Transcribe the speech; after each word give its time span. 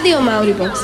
Rádio 0.00 0.24
Mauribox. 0.24 0.80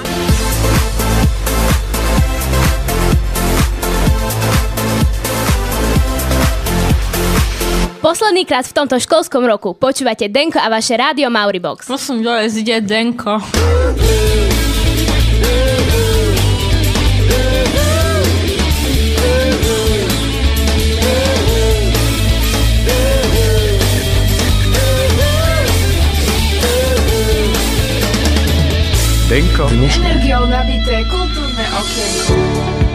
Posledný 8.05 8.45
krát 8.45 8.69
v 8.69 8.77
tomto 8.77 9.01
školskom 9.01 9.49
roku 9.49 9.73
počúvate 9.73 10.29
Denko 10.29 10.61
a 10.61 10.69
vaše 10.69 11.01
rádio 11.01 11.33
Mauribox. 11.33 11.89
Prosím, 11.89 12.21
dole 12.21 12.45
zide 12.53 12.85
Denko. 12.85 13.41
Denko. 29.29 29.67
Energiou 29.69 30.47
nabité 30.47 31.05
kultúrne 31.05 31.65
okienko. 31.81 32.86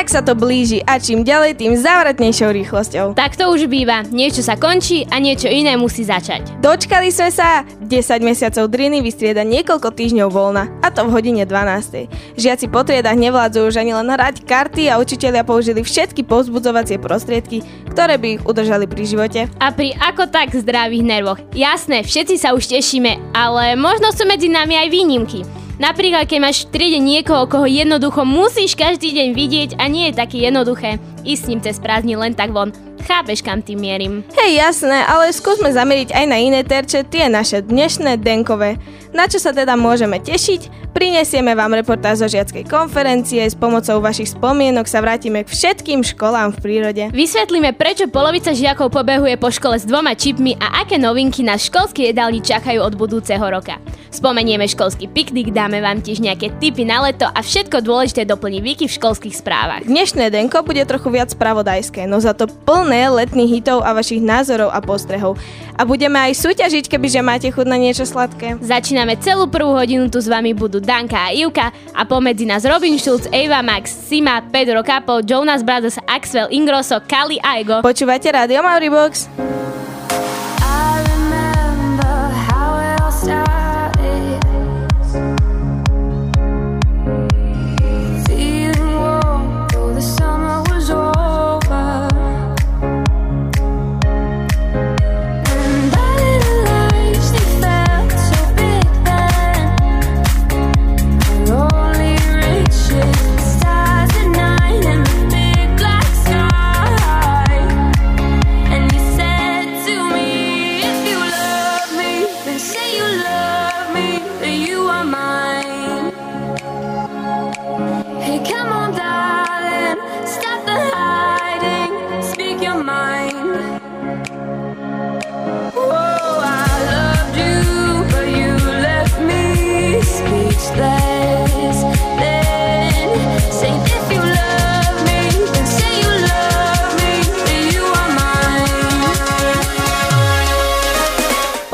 Tak 0.00 0.08
sa 0.08 0.24
to 0.24 0.32
blíži 0.32 0.80
a 0.88 0.96
čím 0.96 1.28
ďalej, 1.28 1.60
tým 1.60 1.76
závratnejšou 1.76 2.56
rýchlosťou. 2.56 3.20
Tak 3.20 3.36
to 3.36 3.52
už 3.52 3.68
býva. 3.68 4.00
Niečo 4.08 4.40
sa 4.40 4.56
končí 4.56 5.04
a 5.04 5.20
niečo 5.20 5.44
iné 5.44 5.76
musí 5.76 6.08
začať. 6.08 6.56
Dočkali 6.64 7.12
sme 7.12 7.28
sa, 7.28 7.68
10 7.84 8.24
mesiacov 8.24 8.64
driny 8.72 9.04
vystrieda 9.04 9.44
niekoľko 9.44 9.92
týždňov 9.92 10.32
voľna, 10.32 10.72
a 10.80 10.88
to 10.88 11.04
v 11.04 11.12
hodine 11.12 11.44
12. 11.44 12.08
Žiaci 12.32 12.72
po 12.72 12.80
triedach 12.80 13.12
nevládzu 13.12 13.68
už 13.68 13.76
ani 13.76 13.92
len 13.92 14.08
hrať 14.08 14.48
karty 14.48 14.88
a 14.88 14.96
učitelia 14.96 15.44
použili 15.44 15.84
všetky 15.84 16.24
povzbudzovacie 16.24 16.96
prostriedky, 16.96 17.60
ktoré 17.92 18.16
by 18.16 18.40
ich 18.40 18.42
udržali 18.48 18.88
pri 18.88 19.04
živote. 19.04 19.40
A 19.60 19.68
pri 19.68 19.92
ako 20.00 20.32
tak 20.32 20.56
zdravých 20.56 21.04
nervoch. 21.04 21.44
Jasné, 21.52 22.08
všetci 22.08 22.40
sa 22.40 22.56
už 22.56 22.72
tešíme, 22.72 23.36
ale 23.36 23.76
možno 23.76 24.16
sú 24.16 24.24
medzi 24.24 24.48
nami 24.48 24.80
aj 24.80 24.88
výnimky. 24.88 25.59
Napríklad, 25.80 26.28
keď 26.28 26.38
máš 26.44 26.68
v 26.68 26.76
triede 26.76 27.00
niekoho, 27.00 27.48
koho 27.48 27.64
jednoducho 27.64 28.20
musíš 28.28 28.76
každý 28.76 29.16
deň 29.16 29.28
vidieť 29.32 29.70
a 29.80 29.88
nie 29.88 30.12
je 30.12 30.18
také 30.20 30.44
jednoduché 30.44 31.00
ísť 31.24 31.40
s 31.40 31.48
ním 31.48 31.60
cez 31.64 31.80
prázdni 31.80 32.20
len 32.20 32.36
tak 32.36 32.52
von. 32.52 32.68
Chápeš, 33.04 33.40
kam 33.40 33.64
tým 33.64 33.80
mierim. 33.80 34.14
Hej, 34.36 34.60
jasné, 34.60 35.04
ale 35.08 35.32
skúsme 35.32 35.72
zameriť 35.72 36.12
aj 36.12 36.24
na 36.28 36.38
iné 36.40 36.60
terče, 36.64 37.08
tie 37.08 37.28
naše 37.32 37.64
dnešné 37.64 38.20
denkové. 38.20 38.76
Na 39.10 39.26
čo 39.26 39.42
sa 39.42 39.50
teda 39.50 39.74
môžeme 39.74 40.22
tešiť? 40.22 40.90
Prinesieme 40.90 41.54
vám 41.54 41.78
reportáž 41.78 42.22
zo 42.22 42.28
žiackej 42.30 42.66
konferencie, 42.66 43.46
s 43.46 43.54
pomocou 43.54 44.02
vašich 44.02 44.34
spomienok 44.34 44.90
sa 44.90 44.98
vrátime 44.98 45.46
k 45.46 45.50
všetkým 45.50 46.02
školám 46.02 46.50
v 46.50 46.58
prírode. 46.58 47.04
Vysvetlíme, 47.14 47.78
prečo 47.78 48.10
polovica 48.10 48.50
žiakov 48.50 48.90
pobehuje 48.90 49.38
po 49.38 49.54
škole 49.54 49.78
s 49.78 49.86
dvoma 49.86 50.18
čipmi 50.18 50.58
a 50.58 50.82
aké 50.82 50.98
novinky 50.98 51.46
na 51.46 51.54
školské 51.54 52.10
jedálni 52.10 52.42
čakajú 52.42 52.82
od 52.82 52.98
budúceho 52.98 53.42
roka. 53.42 53.78
Spomenieme 54.10 54.66
školský 54.66 55.06
piknik, 55.06 55.54
dáme 55.54 55.78
vám 55.78 56.02
tiež 56.02 56.18
nejaké 56.18 56.50
tipy 56.58 56.82
na 56.82 57.06
leto 57.06 57.30
a 57.30 57.38
všetko 57.38 57.86
dôležité 57.86 58.26
doplní 58.26 58.58
Viki 58.58 58.90
v 58.90 58.96
školských 58.98 59.38
správach. 59.38 59.86
Dnešné 59.86 60.34
denko 60.34 60.66
bude 60.66 60.82
trochu 60.82 61.14
viac 61.14 61.30
spravodajské, 61.30 62.10
no 62.10 62.18
za 62.18 62.34
to 62.34 62.50
plné 62.50 62.89
letných 62.96 63.60
hitov 63.60 63.86
a 63.86 63.94
vašich 63.94 64.18
názorov 64.18 64.74
a 64.74 64.82
postrehov. 64.82 65.38
A 65.78 65.86
budeme 65.86 66.18
aj 66.18 66.36
súťažiť, 66.40 66.90
kebyže 66.90 67.20
máte 67.22 67.48
chuť 67.48 67.66
na 67.68 67.78
niečo 67.78 68.02
sladké. 68.02 68.58
Začíname 68.58 69.14
celú 69.22 69.46
prvú 69.46 69.78
hodinu, 69.78 70.10
tu 70.10 70.18
s 70.18 70.26
vami 70.26 70.50
budú 70.56 70.82
Danka 70.82 71.30
a 71.30 71.32
Ivka 71.32 71.72
a 71.94 72.02
pomedzi 72.04 72.44
nás 72.44 72.66
Robin 72.66 72.98
Schulz, 72.98 73.30
Eva 73.30 73.62
Max, 73.62 73.92
Sima, 74.10 74.42
Pedro 74.50 74.82
Capo, 74.82 75.22
Jonas 75.22 75.62
Brothers, 75.62 76.00
Axel 76.10 76.50
Ingrosso, 76.50 76.98
Kali 77.06 77.38
a 77.40 77.62
Ego. 77.62 77.80
Počúvate 77.80 78.28
Radio 78.34 78.60
Mauribox? 78.64 79.30
I 79.40 79.59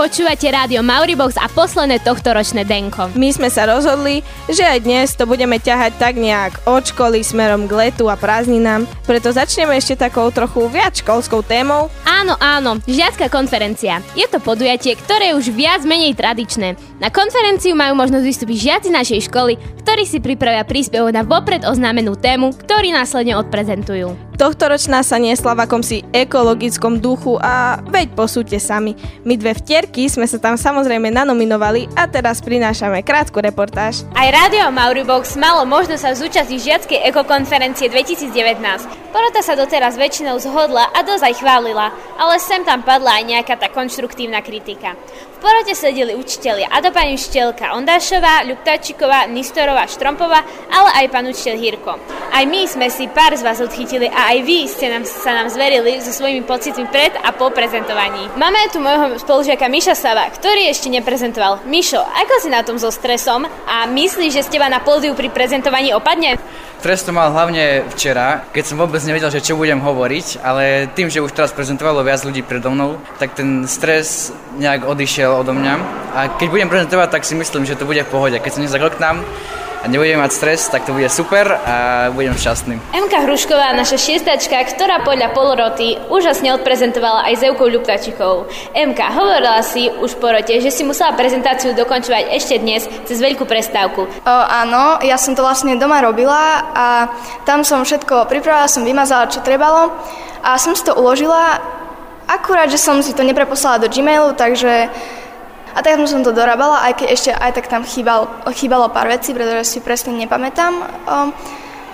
Počúvate 0.06 0.46
rádio 0.54 0.86
Mauribox 0.86 1.34
a 1.34 1.50
posledné 1.50 1.98
tohto 1.98 2.30
ročné 2.30 2.62
denko. 2.62 3.10
My 3.18 3.34
sme 3.34 3.50
sa 3.50 3.66
rozhodli, 3.66 4.22
že 4.46 4.62
aj 4.62 4.86
dnes 4.86 5.18
to 5.18 5.26
budeme 5.26 5.58
ťahať 5.58 5.98
tak 5.98 6.14
nejak 6.14 6.62
od 6.62 6.86
školy 6.86 7.26
smerom 7.26 7.66
k 7.66 7.74
letu 7.74 8.06
a 8.06 8.14
prázdninám, 8.14 8.86
preto 9.02 9.34
začneme 9.34 9.74
ešte 9.74 9.98
takou 9.98 10.30
trochu 10.30 10.70
viac 10.70 10.94
školskou 10.94 11.42
témou. 11.42 11.90
Áno, 12.06 12.38
áno, 12.38 12.78
žiacká 12.86 13.26
konferencia. 13.26 13.98
Je 14.14 14.30
to 14.30 14.38
podujatie, 14.38 14.94
ktoré 14.94 15.34
je 15.34 15.42
už 15.42 15.50
viac 15.50 15.82
menej 15.82 16.14
tradičné. 16.14 16.78
Na 17.02 17.10
konferenciu 17.10 17.74
majú 17.74 17.98
možnosť 17.98 18.22
vystúpiť 18.30 18.62
žiaci 18.62 18.94
našej 18.94 19.26
školy, 19.26 19.58
ktorí 19.82 20.06
si 20.06 20.22
pripravia 20.22 20.62
príspevok 20.62 21.10
na 21.10 21.26
vopred 21.26 21.66
oznámenú 21.66 22.14
tému, 22.14 22.54
ktorý 22.54 22.94
následne 22.94 23.34
odprezentujú. 23.42 24.14
Tohtoročná 24.36 25.00
sa 25.00 25.16
niesla 25.16 25.56
v 25.56 25.64
akomsi 25.64 26.04
ekologickom 26.12 27.00
duchu 27.00 27.40
a 27.40 27.80
veď 27.88 28.12
posúďte 28.12 28.60
sami. 28.60 28.92
My 29.24 29.32
dve 29.40 29.56
vtierky 29.56 30.04
sme 30.12 30.28
sa 30.28 30.36
tam 30.36 30.60
samozrejme 30.60 31.08
nanominovali 31.08 31.88
a 31.96 32.04
teraz 32.04 32.44
prinášame 32.44 33.00
krátku 33.00 33.40
reportáž. 33.40 34.04
Aj 34.12 34.28
Rádio 34.28 34.68
Mauribox 34.68 35.40
malo 35.40 35.64
možnosť 35.64 36.02
sa 36.04 36.12
zúčastniť 36.12 36.60
žiackej 36.60 36.98
ekokonferencie 37.08 37.88
2019. 37.88 39.08
Porota 39.08 39.40
sa 39.40 39.56
doteraz 39.56 39.96
väčšinou 39.96 40.36
zhodla 40.36 40.92
a 40.92 41.00
dosť 41.00 41.32
aj 41.32 41.34
chválila, 41.40 41.88
ale 42.20 42.36
sem 42.36 42.60
tam 42.60 42.84
padla 42.84 43.16
aj 43.16 43.24
nejaká 43.24 43.56
tá 43.56 43.72
konštruktívna 43.72 44.44
kritika. 44.44 44.92
V 45.36 45.40
porote 45.40 45.72
sedeli 45.72 46.12
učitelia 46.12 46.68
a 46.68 46.84
to 46.84 46.92
pani 46.92 47.16
učiteľka 47.16 47.72
Ondášová, 47.72 48.44
Ľuptačiková, 48.44 49.24
Nistorová, 49.32 49.88
Štrompová, 49.88 50.44
ale 50.68 50.90
aj 51.00 51.06
pán 51.08 51.24
učiteľ 51.24 51.56
Hirko. 51.56 51.92
Aj 52.36 52.44
my 52.44 52.68
sme 52.68 52.92
si 52.92 53.08
pár 53.08 53.32
z 53.32 53.40
vás 53.40 53.64
odchytili 53.64 54.12
a 54.12 54.25
aj 54.26 54.42
vy 54.42 54.66
ste 54.66 54.90
nám, 54.90 55.06
sa 55.06 55.30
nám 55.38 55.46
zverili 55.54 56.02
so 56.02 56.10
svojimi 56.10 56.42
pocitmi 56.42 56.90
pred 56.90 57.14
a 57.22 57.30
po 57.30 57.54
prezentovaní. 57.54 58.26
Máme 58.34 58.58
tu 58.74 58.82
môjho 58.82 59.22
spolužiaka 59.22 59.70
Miša 59.70 59.94
Sava, 59.94 60.26
ktorý 60.34 60.66
ešte 60.66 60.90
neprezentoval. 60.90 61.62
Mišo, 61.62 62.02
ako 62.02 62.34
si 62.42 62.50
na 62.50 62.66
tom 62.66 62.74
so 62.74 62.90
stresom 62.90 63.46
a 63.46 63.86
myslíš, 63.86 64.34
že 64.34 64.44
z 64.50 64.58
teba 64.58 64.66
na 64.66 64.82
pódiu 64.82 65.14
pri 65.14 65.30
prezentovaní 65.30 65.94
opadne? 65.94 66.42
Stres 66.82 67.06
to 67.06 67.14
mal 67.14 67.30
hlavne 67.30 67.86
včera, 67.94 68.46
keď 68.50 68.64
som 68.66 68.76
vôbec 68.82 69.02
nevedel, 69.06 69.30
že 69.30 69.42
čo 69.42 69.58
budem 69.58 69.78
hovoriť, 69.78 70.42
ale 70.42 70.90
tým, 70.90 71.06
že 71.06 71.22
už 71.22 71.34
teraz 71.34 71.54
prezentovalo 71.54 72.02
viac 72.02 72.22
ľudí 72.26 72.42
predo 72.42 72.74
mnou, 72.74 72.98
tak 73.22 73.34
ten 73.38 73.66
stres 73.66 74.34
nejak 74.58 74.86
odišiel 74.86 75.34
odo 75.38 75.54
mňa. 75.54 75.74
A 76.14 76.20
keď 76.34 76.46
budem 76.50 76.70
prezentovať, 76.70 77.08
tak 77.10 77.22
si 77.26 77.34
myslím, 77.38 77.62
že 77.62 77.78
to 77.78 77.86
bude 77.86 78.02
v 78.02 78.12
pohode. 78.12 78.38
Keď 78.38 78.52
sa 78.54 78.62
nezakloknám 78.62 79.22
a 79.82 79.88
nebudem 79.88 80.18
mať 80.20 80.32
stres, 80.32 80.68
tak 80.68 80.88
to 80.88 80.96
bude 80.96 81.08
super 81.12 81.44
a 81.46 82.08
budem 82.14 82.34
šťastný. 82.34 82.80
Emka 82.94 83.22
Hrušková, 83.26 83.76
naša 83.76 84.00
šiestačka, 84.00 84.56
ktorá 84.72 85.04
podľa 85.04 85.34
poloroty 85.36 86.00
úžasne 86.08 86.54
odprezentovala 86.56 87.28
aj 87.28 87.34
s 87.38 87.42
Evkou 87.44 87.68
Ľuptačikou. 87.68 88.34
Emka, 88.72 89.12
hovorila 89.12 89.60
si 89.60 89.88
už 89.88 90.16
po 90.16 90.32
rote, 90.32 90.56
že 90.58 90.70
si 90.72 90.82
musela 90.82 91.14
prezentáciu 91.14 91.76
dokončovať 91.76 92.32
ešte 92.34 92.58
dnes 92.58 92.88
cez 93.04 93.18
veľkú 93.20 93.44
prestávku. 93.44 94.06
O, 94.06 94.34
áno, 94.46 94.98
ja 95.04 95.20
som 95.20 95.36
to 95.36 95.44
vlastne 95.44 95.76
doma 95.76 96.00
robila 96.00 96.66
a 96.72 96.86
tam 97.44 97.62
som 97.62 97.84
všetko 97.84 98.26
pripravila, 98.26 98.70
som 98.70 98.82
vymazala, 98.82 99.30
čo 99.30 99.44
trebalo 99.44 99.92
a 100.42 100.58
som 100.58 100.74
si 100.74 100.82
to 100.82 100.94
uložila. 100.94 101.58
Akurát, 102.26 102.66
že 102.66 102.82
som 102.82 102.98
si 103.06 103.14
to 103.14 103.22
nepreposlala 103.22 103.78
do 103.78 103.86
Gmailu, 103.86 104.34
takže 104.34 104.90
a 105.76 105.84
tak 105.84 106.00
som 106.08 106.24
to 106.24 106.32
dorábala, 106.32 106.88
aj 106.88 107.04
keď 107.04 107.08
ešte 107.12 107.30
aj 107.36 107.52
tak 107.52 107.68
tam 107.68 107.84
chýbal, 107.84 108.32
chýbalo 108.56 108.88
pár 108.88 109.12
vecí, 109.12 109.36
pretože 109.36 109.76
si 109.76 109.78
presne 109.84 110.16
nepamätám. 110.16 110.72
O, 110.72 111.14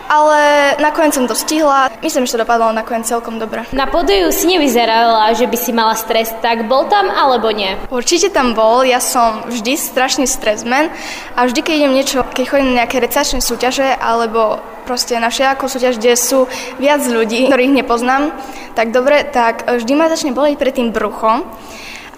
ale 0.07 0.41
nakoniec 0.79 1.17
som 1.17 1.27
to 1.27 1.35
stihla. 1.35 1.89
Myslím, 2.05 2.29
že 2.29 2.37
to 2.37 2.45
dopadlo 2.47 2.71
nakoniec 2.71 3.09
celkom 3.09 3.41
dobre. 3.41 3.65
Na 3.73 3.89
pódiu 3.89 4.29
si 4.31 4.45
nevyzerala, 4.45 5.33
že 5.33 5.49
by 5.49 5.57
si 5.57 5.73
mala 5.75 5.97
stres, 5.97 6.31
tak 6.45 6.69
bol 6.71 6.87
tam 6.87 7.09
alebo 7.09 7.51
nie? 7.51 7.75
Určite 7.89 8.31
tam 8.31 8.53
bol, 8.53 8.87
ja 8.87 9.01
som 9.01 9.43
vždy 9.51 9.75
strašný 9.75 10.31
stresman 10.31 10.93
a 11.35 11.49
vždy, 11.49 11.61
keď 11.65 11.75
idem 11.75 11.93
niečo, 11.97 12.23
keď 12.23 12.45
chodím 12.45 12.77
na 12.77 12.85
nejaké 12.85 13.03
recitačné 13.03 13.41
súťaže 13.43 13.89
alebo 13.99 14.63
proste 14.85 15.19
na 15.19 15.33
všetkú 15.33 15.67
súťaž, 15.67 15.97
kde 15.99 16.15
sú 16.19 16.47
viac 16.79 17.03
ľudí, 17.07 17.49
ktorých 17.49 17.83
nepoznám, 17.83 18.35
tak 18.79 18.95
dobre, 18.95 19.27
tak 19.27 19.67
vždy 19.67 19.93
ma 19.95 20.07
začne 20.13 20.37
boleť 20.37 20.55
pred 20.59 20.75
tým 20.75 20.95
bruchom 20.95 21.47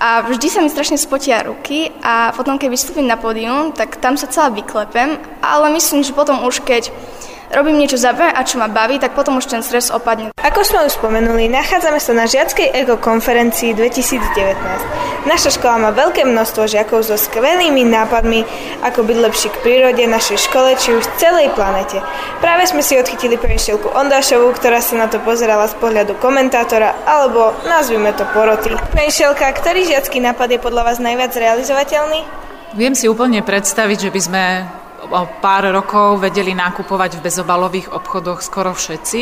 a 0.00 0.26
vždy 0.26 0.46
sa 0.50 0.58
mi 0.60 0.70
strašne 0.70 0.98
spotia 0.98 1.46
ruky 1.46 1.90
a 2.02 2.34
potom, 2.34 2.58
keď 2.58 2.68
vystúpim 2.70 3.06
na 3.06 3.14
pódium, 3.14 3.70
tak 3.70 4.02
tam 4.02 4.18
sa 4.18 4.26
celá 4.26 4.50
vyklepem, 4.50 5.16
ale 5.38 5.66
myslím, 5.74 6.02
že 6.02 6.16
potom 6.16 6.42
už 6.42 6.66
keď 6.66 6.90
robím 7.52 7.84
niečo 7.84 8.00
zaujímavé 8.00 8.30
a 8.30 8.46
čo 8.46 8.56
ma 8.62 8.70
baví, 8.70 9.02
tak 9.02 9.12
potom 9.18 9.42
už 9.42 9.50
ten 9.50 9.60
stres 9.60 9.90
opadne. 9.90 10.30
Ako 10.38 10.62
sme 10.62 10.86
už 10.86 11.02
spomenuli, 11.02 11.50
nachádzame 11.50 11.98
sa 11.98 12.14
na 12.14 12.30
žiackej 12.30 12.70
ekokonferencii 12.86 13.74
2019. 13.74 15.26
Naša 15.26 15.50
škola 15.58 15.76
má 15.82 15.90
veľké 15.90 16.22
množstvo 16.22 16.70
žiakov 16.70 17.02
so 17.02 17.18
skvelými 17.18 17.82
nápadmi, 17.82 18.46
ako 18.86 19.02
byť 19.02 19.18
lepší 19.18 19.48
k 19.50 19.60
prírode, 19.66 20.04
našej 20.06 20.46
škole, 20.46 20.78
či 20.78 20.94
už 20.94 21.04
celej 21.18 21.50
planete. 21.58 21.98
Práve 22.38 22.70
sme 22.70 22.84
si 22.84 22.94
odchytili 22.94 23.34
penštelku 23.34 23.90
Ondášovú, 23.90 24.52
ktorá 24.54 24.78
sa 24.78 24.94
na 24.94 25.06
to 25.10 25.18
pozerala 25.24 25.66
z 25.66 25.74
pohľadu 25.82 26.14
komentátora, 26.22 26.94
alebo 27.08 27.56
nazvime 27.66 28.14
to 28.14 28.22
poroty. 28.30 28.70
Penštelka, 28.94 29.50
ktorý 29.58 29.88
žiacký 29.88 30.22
nápad 30.22 30.54
je 30.54 30.58
podľa 30.62 30.92
vás 30.92 30.98
najviac 31.02 31.34
realizovateľný? 31.34 32.20
Viem 32.78 32.94
si 32.94 33.08
úplne 33.08 33.40
predstaviť, 33.40 33.98
že 34.06 34.10
by 34.12 34.20
sme 34.20 34.44
pár 35.40 35.70
rokov 35.70 36.22
vedeli 36.22 36.52
nakupovať 36.56 37.18
v 37.18 37.24
bezobalových 37.24 37.92
obchodoch 37.92 38.40
skoro 38.40 38.72
všetci. 38.72 39.20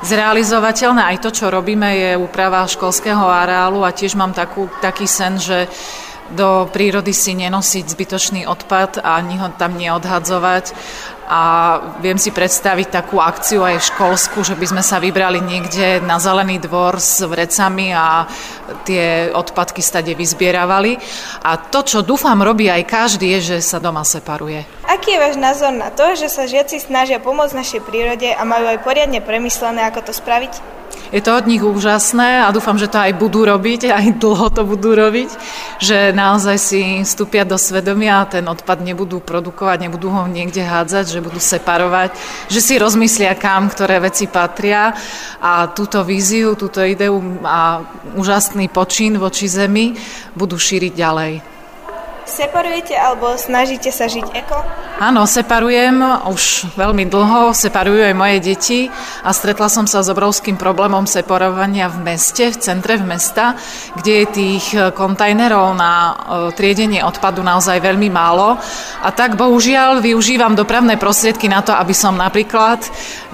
Zrealizovateľné 0.00 1.12
aj 1.12 1.16
to, 1.20 1.30
čo 1.30 1.52
robíme, 1.52 1.88
je 1.92 2.10
úprava 2.16 2.64
školského 2.64 3.20
areálu 3.20 3.84
a 3.84 3.92
tiež 3.92 4.16
mám 4.16 4.32
takú, 4.32 4.72
taký 4.80 5.04
sen, 5.04 5.36
že 5.36 5.68
do 6.34 6.70
prírody 6.70 7.10
si 7.10 7.34
nenosiť 7.34 7.84
zbytočný 7.90 8.40
odpad 8.46 9.02
a 9.02 9.18
ani 9.18 9.38
ho 9.38 9.50
tam 9.54 9.74
neodhadzovať. 9.74 10.72
A 11.30 11.42
viem 12.02 12.18
si 12.18 12.34
predstaviť 12.34 12.90
takú 12.90 13.22
akciu 13.22 13.62
aj 13.62 13.94
školskú, 13.94 14.42
že 14.42 14.58
by 14.58 14.66
sme 14.66 14.82
sa 14.82 14.98
vybrali 14.98 15.38
niekde 15.38 16.02
na 16.02 16.18
zelený 16.18 16.58
dvor 16.58 16.98
s 16.98 17.22
vrecami 17.22 17.94
a 17.94 18.26
tie 18.82 19.30
odpadky 19.30 19.78
stade 19.78 20.10
vyzbieravali. 20.18 20.98
A 21.46 21.54
to, 21.54 21.86
čo 21.86 22.02
dúfam 22.02 22.42
robí 22.42 22.66
aj 22.66 22.82
každý, 22.82 23.38
je, 23.38 23.54
že 23.54 23.56
sa 23.62 23.78
doma 23.78 24.02
separuje. 24.02 24.66
Aký 24.90 25.14
je 25.14 25.22
váš 25.22 25.38
názor 25.38 25.70
na 25.70 25.94
to, 25.94 26.18
že 26.18 26.26
sa 26.26 26.50
žiaci 26.50 26.82
snažia 26.82 27.22
pomôcť 27.22 27.54
našej 27.54 27.80
prírode 27.86 28.26
a 28.26 28.42
majú 28.42 28.66
aj 28.66 28.82
poriadne 28.82 29.22
premyslené, 29.22 29.86
ako 29.86 30.10
to 30.10 30.12
spraviť? 30.16 30.79
Je 31.10 31.18
to 31.24 31.34
od 31.34 31.48
nich 31.50 31.64
úžasné 31.64 32.44
a 32.46 32.54
dúfam, 32.54 32.78
že 32.78 32.86
to 32.86 33.00
aj 33.00 33.18
budú 33.18 33.42
robiť, 33.42 33.90
aj 33.90 34.06
dlho 34.20 34.48
to 34.54 34.62
budú 34.62 34.94
robiť, 34.94 35.30
že 35.82 36.14
naozaj 36.14 36.56
si 36.60 36.80
vstúpia 37.02 37.42
do 37.42 37.58
svedomia 37.58 38.22
a 38.22 38.28
ten 38.30 38.46
odpad 38.46 38.78
nebudú 38.84 39.18
produkovať, 39.18 39.90
nebudú 39.90 40.08
ho 40.12 40.30
niekde 40.30 40.62
hádzať, 40.62 41.10
že 41.10 41.24
budú 41.24 41.42
separovať, 41.42 42.14
že 42.46 42.60
si 42.62 42.78
rozmyslia, 42.78 43.34
kam 43.34 43.66
ktoré 43.66 43.98
veci 43.98 44.30
patria 44.30 44.94
a 45.42 45.66
túto 45.74 46.06
víziu, 46.06 46.54
túto 46.54 46.84
ideu 46.84 47.18
a 47.42 47.82
úžasný 48.14 48.70
počin 48.70 49.18
voči 49.18 49.50
zemi 49.50 49.98
budú 50.38 50.54
šíriť 50.54 50.92
ďalej. 50.94 51.59
Separujete 52.30 52.94
alebo 52.94 53.34
snažíte 53.34 53.90
sa 53.90 54.06
žiť 54.06 54.26
eko? 54.38 54.62
Áno, 55.02 55.26
separujem 55.26 55.98
už 56.30 56.70
veľmi 56.78 57.10
dlho, 57.10 57.50
separujú 57.50 58.06
aj 58.06 58.14
moje 58.14 58.38
deti 58.38 58.80
a 59.26 59.34
stretla 59.34 59.66
som 59.66 59.90
sa 59.90 60.06
s 60.06 60.12
obrovským 60.14 60.54
problémom 60.54 61.10
separovania 61.10 61.90
v 61.90 62.14
meste, 62.14 62.54
v 62.54 62.56
centre 62.62 62.94
v 63.02 63.08
mesta, 63.08 63.58
kde 63.98 64.12
je 64.22 64.26
tých 64.30 64.66
kontajnerov 64.94 65.74
na 65.74 65.92
e, 65.92 66.12
triedenie 66.54 67.02
odpadu 67.02 67.42
naozaj 67.42 67.82
veľmi 67.82 68.06
málo. 68.14 68.54
A 69.02 69.10
tak 69.10 69.34
bohužiaľ 69.34 69.98
využívam 69.98 70.54
dopravné 70.54 70.94
prostriedky 71.02 71.50
na 71.50 71.66
to, 71.66 71.74
aby 71.74 71.96
som 71.96 72.14
napríklad 72.14 72.78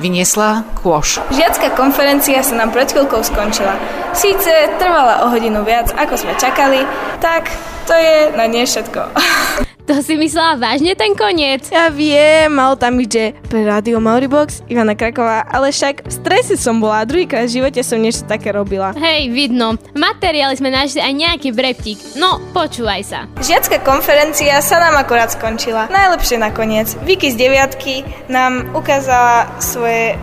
vyniesla 0.00 0.64
kôš. 0.80 1.20
Žiacká 1.36 1.76
konferencia 1.76 2.40
sa 2.40 2.56
nám 2.56 2.72
pred 2.72 2.88
chvíľkou 2.88 3.20
skončila. 3.20 3.76
Síce 4.16 4.72
trvala 4.80 5.28
o 5.28 5.34
hodinu 5.34 5.60
viac, 5.68 5.92
ako 5.92 6.16
sme 6.16 6.32
čakali, 6.40 6.80
tak 7.20 7.75
to 7.86 7.94
je 7.94 8.14
na 8.34 8.44
nie 8.50 8.66
všetko. 8.66 9.00
To 9.86 10.02
si 10.02 10.18
myslela 10.18 10.58
vážne 10.58 10.98
ten 10.98 11.14
koniec? 11.14 11.70
Ja 11.70 11.94
viem, 11.94 12.50
mal 12.50 12.74
tam 12.74 12.98
že 12.98 13.38
pre 13.46 13.62
Radio 13.62 14.02
Mauribox 14.02 14.66
Ivana 14.66 14.98
Kraková, 14.98 15.46
ale 15.46 15.70
však 15.70 16.02
v 16.02 16.10
strese 16.10 16.58
som 16.58 16.82
bola 16.82 17.06
a 17.06 17.06
druhýkrát 17.06 17.46
v 17.46 17.62
živote 17.62 17.86
som 17.86 18.02
niečo 18.02 18.26
také 18.26 18.50
robila. 18.50 18.90
Hej, 18.98 19.30
vidno. 19.30 19.78
V 19.78 19.94
materiáli 19.94 20.58
sme 20.58 20.74
našli 20.74 20.98
aj 20.98 21.14
nejaký 21.14 21.54
breptík. 21.54 22.18
No, 22.18 22.42
počúvaj 22.50 23.02
sa. 23.06 23.30
Žiacká 23.38 23.86
konferencia 23.86 24.58
sa 24.58 24.82
nám 24.82 24.98
akorát 24.98 25.30
skončila. 25.30 25.86
Najlepšie 25.86 26.42
nakoniec. 26.42 26.90
Vicky 27.06 27.30
z 27.30 27.38
deviatky 27.38 28.02
nám 28.26 28.74
ukázala 28.74 29.54
svoje 29.62 30.18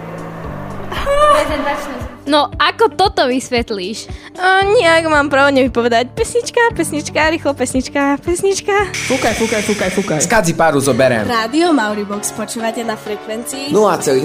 No, 2.23 2.47
ako 2.55 2.95
toto 2.95 3.27
vysvetlíš? 3.27 4.07
A 4.39 4.63
nejak 4.63 5.11
mám 5.11 5.27
pravne 5.27 5.67
vypovedať. 5.67 6.15
Pesnička, 6.15 6.71
pesnička, 6.71 7.19
rýchlo 7.27 7.51
pesnička, 7.51 8.15
pesnička. 8.23 8.95
Fúkaj, 9.11 9.33
fúkaj, 9.35 9.61
fúkaj, 9.67 9.89
fúkaj. 9.91 10.19
Skadzi 10.23 10.55
páru 10.55 10.79
zoberiem. 10.79 11.27
Rádio 11.27 11.75
Mauribox 11.75 12.31
počúvate 12.31 12.79
na 12.87 12.95
frekvencii 12.95 13.75
0,0,00. 13.75 14.23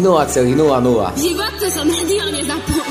Život 1.18 1.54
som 1.74 1.86
rádio 1.90 2.24
nezapol. 2.30 2.82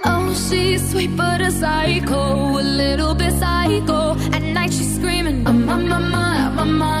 Oh, 0.00 0.32
she's 0.32 0.80
sweet 0.88 1.12
but 1.12 1.44
a 1.44 1.52
psycho, 1.52 2.56
a 2.56 2.64
little 2.64 3.12
bit 3.12 3.36
psycho. 3.36 4.16
At 4.32 4.40
night 4.40 4.72
she's 4.72 4.96
screaming, 4.96 5.44
I'm 5.44 5.68
on 5.68 5.84
my 5.84 6.00
mind, 6.00 6.56
my 6.56 6.64
mind. 6.64 6.99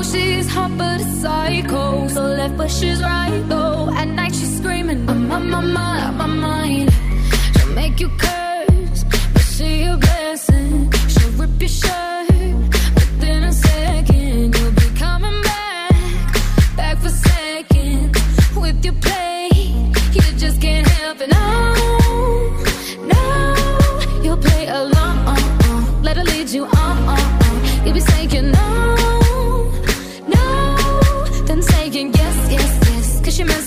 Oh, 0.00 0.02
she's 0.02 0.48
hot 0.48 0.78
but 0.78 0.98
a 0.98 1.04
psycho, 1.20 2.08
so 2.08 2.22
left 2.22 2.56
but 2.56 2.70
she's 2.70 3.02
right 3.02 3.44
though. 3.50 3.90
At 3.94 4.08
night 4.08 4.34
she's 4.34 4.56
screaming, 4.56 5.06
I'm 5.06 5.30
on 5.30 5.50
my 5.50 5.60
mind, 5.60 6.16
my 6.16 6.24
mind. 6.24 6.90
She'll 7.58 7.74
make 7.74 8.00
you 8.00 8.08
curse, 8.16 9.04
but 9.34 9.42
she 9.42 9.82
a 9.82 9.98
blessing. 9.98 10.90
She'll 11.06 11.32
rip 11.32 11.60
your 11.60 11.68
shirt 11.68 12.30
within 12.94 13.44
a 13.44 13.52
second. 13.52 14.56
You'll 14.56 14.72
be 14.72 14.88
coming 14.96 15.42
back, 15.42 15.96
back 16.76 16.96
for 16.96 17.10
seconds 17.10 18.16
with 18.56 18.82
your 18.82 18.94
play. 18.94 19.50
You 20.14 20.22
just 20.38 20.62
can't 20.62 20.88
help 20.88 21.20
it. 21.20 21.28
No, 21.28 21.99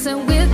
and 0.06 0.28
with 0.28 0.53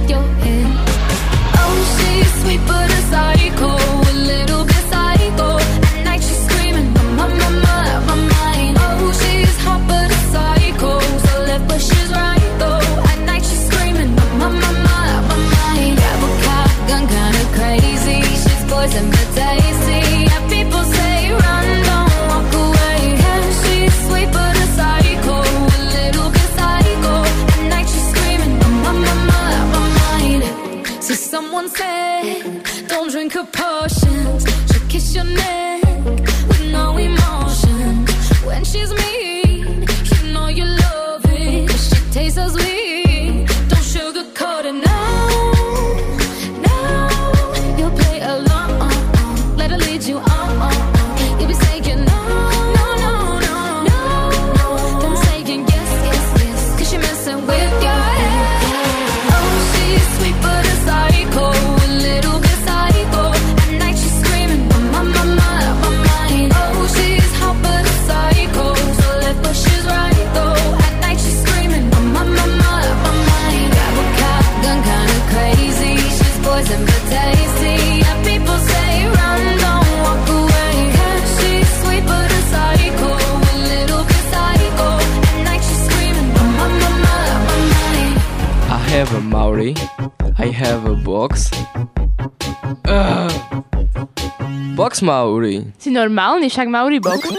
Box 95.00 95.08
Mauri. 95.08 95.64
Si 95.80 95.96
normálny, 95.96 96.52
však 96.52 96.68
Mauri 96.68 97.00
box. 97.00 97.32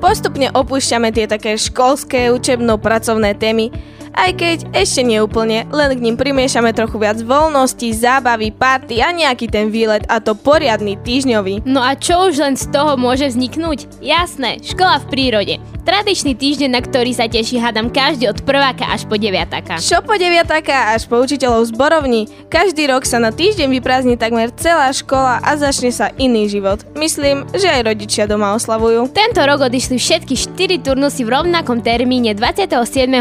Postupne 0.00 0.48
opúšťame 0.48 1.12
tie 1.12 1.28
také 1.28 1.60
školské, 1.60 2.32
učebno-pracovné 2.32 3.36
témy, 3.36 3.68
aj 4.16 4.30
keď 4.32 4.58
ešte 4.72 5.04
nie 5.04 5.20
úplne, 5.20 5.68
len 5.68 5.92
k 5.92 6.00
ním 6.00 6.16
primiešame 6.16 6.72
trochu 6.72 6.96
viac 6.96 7.20
voľnosti, 7.20 7.84
zábavy, 8.00 8.48
party 8.48 9.04
a 9.04 9.12
nejaký 9.12 9.44
ten 9.44 9.68
výlet 9.68 10.08
a 10.08 10.24
to 10.24 10.32
poriadny 10.32 10.96
týždňový. 11.04 11.68
No 11.68 11.84
a 11.84 11.92
čo 11.92 12.32
už 12.32 12.40
len 12.40 12.56
z 12.56 12.72
toho 12.72 12.96
môže 12.96 13.28
vzniknúť? 13.28 14.00
Jasné, 14.00 14.64
škola 14.64 15.04
v 15.04 15.08
prírode. 15.12 15.54
Tradičný 15.86 16.34
týždeň, 16.34 16.70
na 16.74 16.82
ktorý 16.82 17.14
sa 17.14 17.30
teší 17.30 17.62
hádam 17.62 17.94
každý 17.94 18.26
od 18.26 18.42
prváka 18.42 18.90
až 18.90 19.06
po 19.06 19.14
deviatáka. 19.14 19.78
Čo 19.78 20.02
po 20.02 20.18
deviatáka 20.18 20.90
až 20.90 21.06
po 21.06 21.22
učiteľov 21.22 21.70
zborovní, 21.70 22.26
každý 22.50 22.90
rok 22.90 23.06
sa 23.06 23.22
na 23.22 23.30
týždeň 23.30 23.70
vyprázdni 23.70 24.18
takmer 24.18 24.50
celá 24.58 24.90
škola 24.90 25.38
a 25.46 25.54
začne 25.54 25.94
sa 25.94 26.10
iný 26.18 26.50
život. 26.50 26.82
Myslím, 26.98 27.46
že 27.54 27.70
aj 27.70 27.86
rodičia 27.86 28.26
doma 28.26 28.58
oslavujú. 28.58 29.14
Tento 29.14 29.38
rok 29.38 29.70
odišli 29.70 29.94
všetky 29.94 30.34
4 30.34 30.82
turnusy 30.82 31.22
v 31.22 31.30
rovnakom 31.30 31.78
termíne 31.78 32.34
27. 32.34 32.66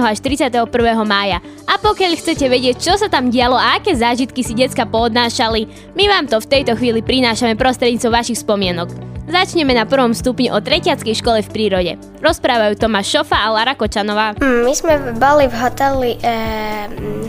až 0.01 0.17
31. 0.25 0.65
mája. 1.05 1.45
A 1.69 1.77
pokiaľ 1.77 2.17
chcete 2.17 2.49
vedieť, 2.49 2.81
čo 2.81 2.97
sa 2.97 3.05
tam 3.13 3.29
dialo 3.29 3.61
a 3.61 3.77
aké 3.77 3.93
zážitky 3.93 4.41
si 4.41 4.57
decka 4.57 4.89
poodnášali, 4.89 5.93
my 5.93 6.05
vám 6.09 6.25
to 6.25 6.41
v 6.41 6.49
tejto 6.49 6.73
chvíli 6.81 7.05
prinášame 7.05 7.53
prostredníctvom 7.53 8.09
vašich 8.09 8.41
spomienok. 8.41 9.14
Začneme 9.25 9.73
na 9.73 9.89
prvom 9.89 10.13
stupni 10.13 10.53
o 10.53 10.61
tretiackej 10.61 11.17
škole 11.17 11.41
v 11.41 11.49
prírode. 11.49 11.91
Rozprávajú 12.21 12.77
Tomáš 12.77 13.09
Šofa 13.09 13.41
a 13.41 13.49
Lara 13.49 13.73
Kočanová. 13.73 14.37
Mm, 14.37 14.61
My 14.69 14.73
sme 14.77 14.93
boli 15.17 15.49
v 15.49 15.55
hoteli 15.57 16.11
e, 16.21 16.33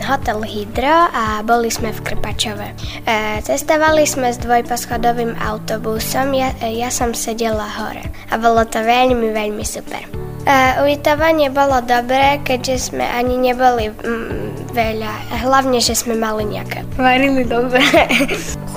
Hotel 0.05 0.39
Hydro 0.45 1.09
a 1.09 1.41
boli 1.41 1.73
sme 1.73 1.89
v 1.89 1.99
Krpačove. 2.05 2.69
E, 3.01 3.41
cestovali 3.41 4.05
sme 4.05 4.29
s 4.29 4.37
dvojposchodovým 4.37 5.41
autobusom, 5.41 6.37
ja, 6.37 6.53
e, 6.61 6.77
ja 6.77 6.93
som 6.93 7.17
sedela 7.17 7.65
hore 7.65 8.05
a 8.29 8.37
bolo 8.37 8.61
to 8.69 8.77
veľmi, 8.77 9.33
veľmi 9.33 9.65
super. 9.65 10.05
E, 10.45 10.53
ubytovanie 10.85 11.49
bolo 11.49 11.81
dobré, 11.81 12.37
keďže 12.45 12.93
sme 12.93 13.09
ani 13.09 13.41
neboli 13.41 13.89
mm, 13.89 14.69
veľa, 14.69 15.41
hlavne, 15.49 15.81
že 15.81 15.97
sme 15.97 16.13
mali 16.13 16.45
nejaké. 16.45 16.85
Varili 16.93 17.41
dobre. 17.41 17.81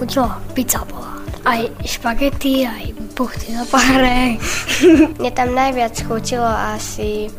Chutila, 0.01 0.41
pizza 0.57 0.81
bola. 0.89 1.20
Aj 1.45 1.63
špagety, 1.85 2.69
aj 2.69 2.93
buchty 3.17 3.57
na 3.57 3.65
páre. 3.65 4.37
Mne 5.21 5.31
tam 5.33 5.57
najviac 5.57 5.97
chutilo 6.05 6.47
asi 6.47 7.33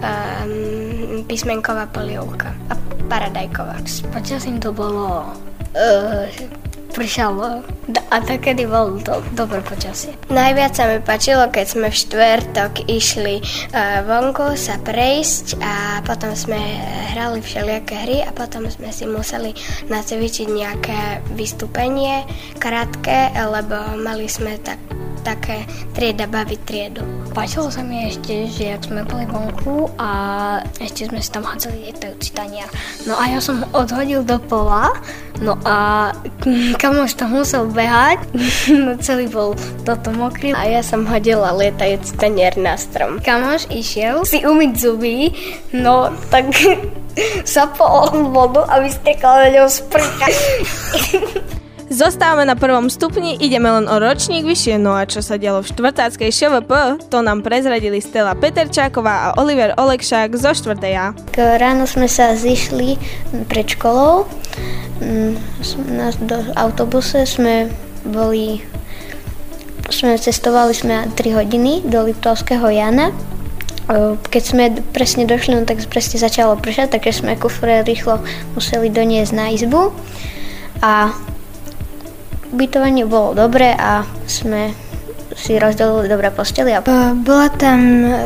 um, 0.00 1.24
písmenková 1.28 1.84
polievka 1.92 2.56
a 2.72 2.74
paradajková. 3.08 3.76
S 3.84 4.00
počasím 4.08 4.56
to 4.60 4.72
bolo... 4.72 5.28
Uh, 5.76 6.26
pršalo 6.90 7.62
a 8.10 8.16
takedy 8.22 8.66
bolo 8.66 8.98
do, 9.00 9.22
dobré 9.34 9.62
počasie. 9.62 10.14
Najviac 10.28 10.72
sa 10.74 10.84
mi 10.90 10.98
páčilo, 11.02 11.48
keď 11.48 11.66
sme 11.66 11.86
v 11.88 11.96
štvrtok 11.96 12.72
išli 12.90 13.40
uh, 13.40 14.02
vonku 14.06 14.54
sa 14.58 14.76
prejsť 14.82 15.58
a 15.62 16.02
potom 16.02 16.34
sme 16.34 16.58
hrali 17.14 17.42
všelijaké 17.42 17.94
hry 18.06 18.18
a 18.26 18.30
potom 18.34 18.66
sme 18.70 18.90
si 18.90 19.06
museli 19.06 19.54
nacvičiť 19.90 20.46
nejaké 20.50 20.98
vystúpenie 21.34 22.26
krátke, 22.58 23.30
lebo 23.34 23.98
mali 23.98 24.26
sme 24.30 24.58
tak, 24.62 24.78
také 25.20 25.68
trieda 25.92 26.26
baviť 26.26 26.60
triedu. 26.64 27.02
Páčilo 27.30 27.68
sa 27.70 27.84
mi 27.84 28.08
ešte, 28.08 28.48
že 28.50 28.74
jak 28.74 28.82
sme 28.88 29.06
boli 29.06 29.24
vonku 29.28 29.92
a 30.00 30.10
ešte 30.80 31.08
sme 31.08 31.20
si 31.22 31.30
tam 31.30 31.46
hádzali 31.46 31.92
tie 31.94 32.16
čítania. 32.18 32.66
No 33.04 33.14
a 33.14 33.28
ja 33.30 33.38
som 33.38 33.62
ho 33.62 33.66
odhodil 33.76 34.24
do 34.24 34.40
pola, 34.40 34.90
no 35.44 35.56
a 35.62 36.10
kamoš 36.80 37.14
tam 37.14 37.36
musel 37.36 37.68
behať, 37.70 38.18
no 38.84 38.96
celý 38.98 39.28
bol 39.28 39.54
toto 39.84 40.10
mokrý 40.10 40.56
a 40.56 40.66
ja 40.66 40.82
som 40.82 41.06
hodila 41.06 41.54
lietajúci 41.54 42.16
tanier 42.16 42.56
na 42.58 42.74
strom. 42.80 43.20
Kamoš 43.22 43.68
išiel 43.70 44.24
si 44.24 44.42
umyť 44.42 44.72
zuby, 44.74 45.30
no 45.76 46.10
tak 46.32 46.50
zapol 47.48 48.32
vodu 48.32 48.64
a 48.66 48.80
vystekal 48.80 49.46
na 49.46 49.48
ňou 49.60 49.68
sprcha. 49.68 50.28
Zostávame 51.90 52.46
na 52.46 52.54
prvom 52.54 52.86
stupni, 52.86 53.34
ideme 53.34 53.66
len 53.66 53.90
o 53.90 53.98
ročník 53.98 54.46
vyššie, 54.46 54.78
no 54.78 54.94
a 54.94 55.10
čo 55.10 55.26
sa 55.26 55.34
dialo 55.34 55.58
v 55.66 55.74
štvrtáckej 55.74 56.30
ŠVP, 56.30 56.70
to 57.10 57.18
nám 57.18 57.42
prezradili 57.42 57.98
Stella 57.98 58.38
Peterčáková 58.38 59.34
a 59.34 59.42
Oliver 59.42 59.74
Olekšák 59.74 60.30
zo 60.38 60.54
4. 60.54 60.78
A. 60.94 61.10
Ráno 61.34 61.90
sme 61.90 62.06
sa 62.06 62.38
zišli 62.38 62.94
pred 63.50 63.66
školou. 63.74 64.30
Mm, 65.02 65.34
do 66.30 66.38
autobuse 66.54 67.26
sme 67.26 67.66
boli 68.06 68.62
sme 69.90 70.14
cestovali 70.14 70.70
sme 70.70 71.10
3 71.18 71.38
hodiny 71.42 71.82
do 71.90 72.06
Liptovského 72.06 72.70
Jana. 72.70 73.10
O, 73.90 74.14
Keď 74.30 74.42
sme 74.46 74.78
presne 74.94 75.26
došli, 75.26 75.58
no 75.58 75.66
tak 75.66 75.82
presne 75.90 76.22
začalo 76.22 76.54
pršať, 76.54 76.94
takže 76.94 77.26
sme 77.26 77.34
kufre 77.34 77.82
rýchlo 77.82 78.22
museli 78.54 78.94
doniesť 78.94 79.32
na 79.34 79.50
izbu. 79.50 79.90
A 80.86 81.10
ubytovanie 82.50 83.06
bolo 83.06 83.34
dobré 83.34 83.74
a 83.74 84.02
sme 84.26 84.74
si 85.40 85.58
rozdelili 85.58 86.10
dobré 86.10 86.28
postely. 86.34 86.74
Bola 87.22 87.48
tam 87.54 87.80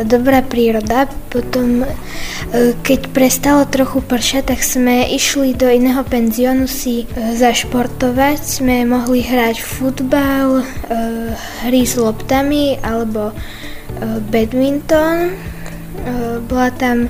dobrá 0.09 0.40
príroda, 0.40 1.07
potom 1.28 1.85
e, 1.85 1.88
keď 2.81 3.00
prestalo 3.12 3.62
trochu 3.69 4.00
pršať, 4.00 4.50
tak 4.50 4.61
sme 4.64 5.12
išli 5.12 5.52
do 5.54 5.69
iného 5.69 6.00
penziónu 6.02 6.64
si 6.66 7.04
e, 7.04 7.37
zašportovať. 7.37 8.38
Sme 8.40 8.88
mohli 8.88 9.21
hrať 9.23 9.61
futbal, 9.61 10.61
e, 10.61 10.64
hry 11.69 11.83
s 11.85 11.95
loptami 12.00 12.81
alebo 12.81 13.31
badminton. 14.33 15.37
Bola 16.50 16.69
tam 16.75 17.07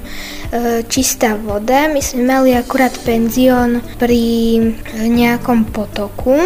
čistá 0.92 1.32
voda. 1.34 1.88
My 1.88 2.04
sme 2.04 2.28
mali 2.28 2.52
akurát 2.52 2.92
penzión 3.02 3.80
pri 3.96 4.60
nejakom 4.92 5.72
potoku. 5.72 6.36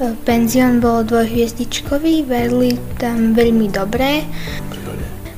Penzión 0.00 0.80
bol 0.80 1.04
dvojhviezdičkový, 1.04 2.24
vedli 2.24 2.80
tam 2.96 3.36
veľmi 3.36 3.68
dobré. 3.68 4.24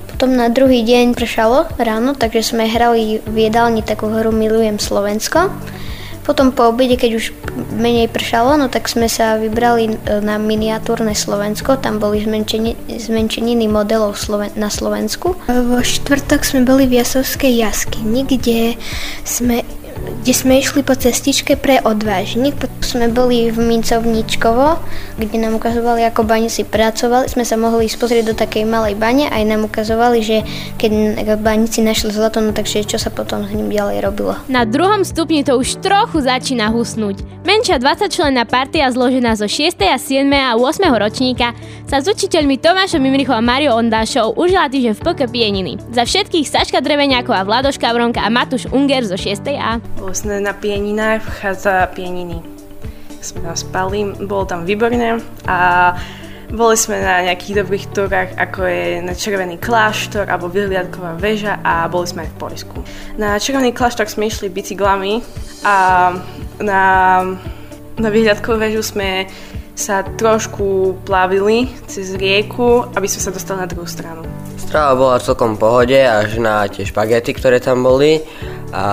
Potom 0.07 0.39
na 0.39 0.47
druhý 0.55 0.87
deň 0.87 1.19
pršalo 1.19 1.67
ráno, 1.83 2.15
takže 2.15 2.55
sme 2.55 2.71
hrali 2.71 3.19
v 3.27 3.51
jedálni 3.51 3.83
takú 3.83 4.07
hru 4.07 4.31
Milujem 4.31 4.79
Slovensko. 4.79 5.51
Potom 6.23 6.55
po 6.55 6.71
obede, 6.71 6.95
keď 6.95 7.19
už 7.19 7.35
menej 7.75 8.07
pršalo, 8.07 8.55
no 8.55 8.71
tak 8.71 8.87
sme 8.87 9.11
sa 9.11 9.35
vybrali 9.35 9.91
e, 9.91 10.23
na 10.23 10.39
miniatúrne 10.39 11.19
Slovensko. 11.19 11.83
Tam 11.83 11.99
boli 11.99 12.23
zmenčeni, 12.23 12.79
zmenčeniny 12.87 13.67
modelov 13.67 14.15
Sloven- 14.15 14.55
na 14.55 14.71
Slovensku. 14.71 15.35
Vo 15.51 15.79
štvrtok 15.83 16.47
sme 16.47 16.63
boli 16.63 16.87
v 16.87 17.03
Jasovskej 17.03 17.59
jaskyni, 17.59 18.23
kde 18.23 18.79
sme 19.27 19.67
kde 20.23 20.33
sme 20.39 20.63
išli 20.63 20.87
po 20.87 20.95
cestičke 20.95 21.59
pre 21.59 21.83
odvážnik. 21.83 22.55
Potom 22.55 22.79
sme 22.79 23.11
boli 23.11 23.51
v 23.51 23.59
Mincovničkovo, 23.59 24.79
kde 25.19 25.37
nám 25.43 25.59
ukazovali, 25.59 26.07
ako 26.07 26.23
baníci 26.23 26.63
pracovali. 26.63 27.27
Sme 27.27 27.43
sa 27.43 27.59
mohli 27.59 27.91
ísť 27.91 27.99
pozrieť 27.99 28.25
do 28.31 28.35
takej 28.39 28.63
malej 28.63 28.95
bane 28.95 29.27
a 29.27 29.43
aj 29.43 29.45
nám 29.51 29.67
ukazovali, 29.67 30.23
že 30.23 30.47
keď 30.79 31.27
baníci 31.43 31.83
našli 31.83 32.15
zlato, 32.15 32.39
no 32.39 32.55
takže 32.55 32.87
čo 32.87 33.03
sa 33.03 33.11
potom 33.11 33.43
s 33.43 33.51
ním 33.51 33.75
ďalej 33.75 33.99
robilo. 33.99 34.39
Na 34.47 34.63
druhom 34.63 35.03
stupni 35.03 35.43
to 35.43 35.59
už 35.59 35.83
trochu 35.83 36.23
začína 36.23 36.71
husnúť. 36.71 37.43
Menšia 37.43 37.83
20-členná 37.83 38.47
partia 38.47 38.87
zložená 38.95 39.35
zo 39.35 39.51
6. 39.51 39.75
a 39.83 39.99
7. 39.99 40.31
a 40.31 40.55
8. 40.55 40.87
ročníka 40.95 41.51
sa 41.91 41.99
s 41.99 42.07
učiteľmi 42.07 42.63
Tomášom 42.63 43.03
Mimrichom 43.03 43.35
a 43.35 43.43
Mario 43.43 43.75
Ondášov 43.75 44.39
užila 44.39 44.71
týždeň 44.71 44.95
v 44.95 45.03
PK 45.03 45.21
Pieniny. 45.27 45.73
Za 45.91 46.07
všetkých 46.07 46.47
Saška 46.47 46.79
Dreveňáková, 46.79 47.43
Vladoška 47.43 47.91
Bronka 47.91 48.23
a 48.23 48.31
Matúš 48.31 48.71
Unger 48.71 49.03
zo 49.03 49.19
6. 49.19 49.43
A. 49.59 49.83
Sme 50.13 50.45
na 50.45 50.53
pieninách, 50.53 51.25
vchádza 51.25 51.89
pieniny. 51.97 52.45
Sme 53.25 53.49
tam 53.49 53.57
spali, 53.57 54.05
bolo 54.29 54.45
tam 54.45 54.69
výborné 54.69 55.17
a 55.49 55.91
boli 56.53 56.77
sme 56.77 57.01
na 57.01 57.25
nejakých 57.25 57.65
dobrých 57.65 57.87
túrach, 57.97 58.29
ako 58.37 58.61
je 58.69 59.01
na 59.01 59.17
Červený 59.17 59.57
kláštor 59.57 60.29
alebo 60.29 60.53
Vyhliadková 60.53 61.17
väža 61.17 61.65
a 61.65 61.89
boli 61.89 62.05
sme 62.05 62.29
aj 62.29 62.31
v 62.31 62.37
Porisku. 62.37 62.77
Na 63.17 63.41
Červený 63.41 63.73
kláštor 63.73 64.05
sme 64.05 64.29
išli 64.29 64.53
bicyklami 64.53 65.25
a 65.65 65.77
na, 66.61 66.83
na 67.97 68.09
Vyhliadkovú 68.13 68.61
väžu 68.61 68.85
sme 68.85 69.33
sa 69.73 70.05
trošku 70.05 71.01
plavili 71.09 71.73
cez 71.89 72.13
rieku, 72.21 72.85
aby 72.93 73.09
sme 73.09 73.21
sa 73.25 73.31
dostali 73.33 73.65
na 73.65 73.69
druhú 73.71 73.89
stranu. 73.89 74.21
Strava 74.61 74.93
bola 74.93 75.25
celkom 75.25 75.57
pohode 75.57 75.97
až 75.97 76.37
na 76.37 76.69
tie 76.69 76.85
špagety, 76.85 77.33
ktoré 77.33 77.65
tam 77.65 77.81
boli. 77.81 78.21
A 78.73 78.85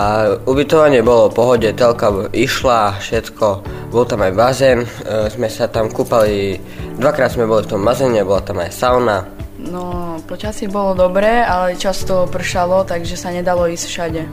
ubytovanie 0.44 1.00
bolo 1.00 1.32
v 1.32 1.38
pohode, 1.40 1.70
telka 1.72 2.12
išla, 2.36 3.00
všetko. 3.00 3.64
Bol 3.96 4.04
tam 4.04 4.28
aj 4.28 4.34
bazén, 4.36 4.80
e, 4.84 4.88
sme 5.32 5.48
sa 5.48 5.72
tam 5.72 5.88
kúpali, 5.88 6.60
dvakrát 7.00 7.32
sme 7.32 7.48
boli 7.48 7.64
v 7.64 7.72
tom 7.72 7.88
bazéne, 7.88 8.28
bola 8.28 8.44
tam 8.44 8.60
aj 8.60 8.76
sauna. 8.76 9.24
No, 9.56 10.20
počasie 10.28 10.68
bolo 10.68 11.00
dobré, 11.00 11.48
ale 11.48 11.80
často 11.80 12.28
pršalo, 12.28 12.84
takže 12.84 13.16
sa 13.16 13.32
nedalo 13.32 13.72
ísť 13.72 13.86
všade. 13.88 14.24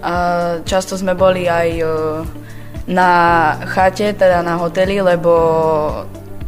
A 0.00 0.12
často 0.64 0.96
sme 0.96 1.12
boli 1.12 1.44
aj 1.44 1.68
e, 1.76 1.84
na 2.88 3.10
chate, 3.68 4.16
teda 4.16 4.40
na 4.40 4.56
hoteli, 4.56 4.96
lebo 5.04 5.32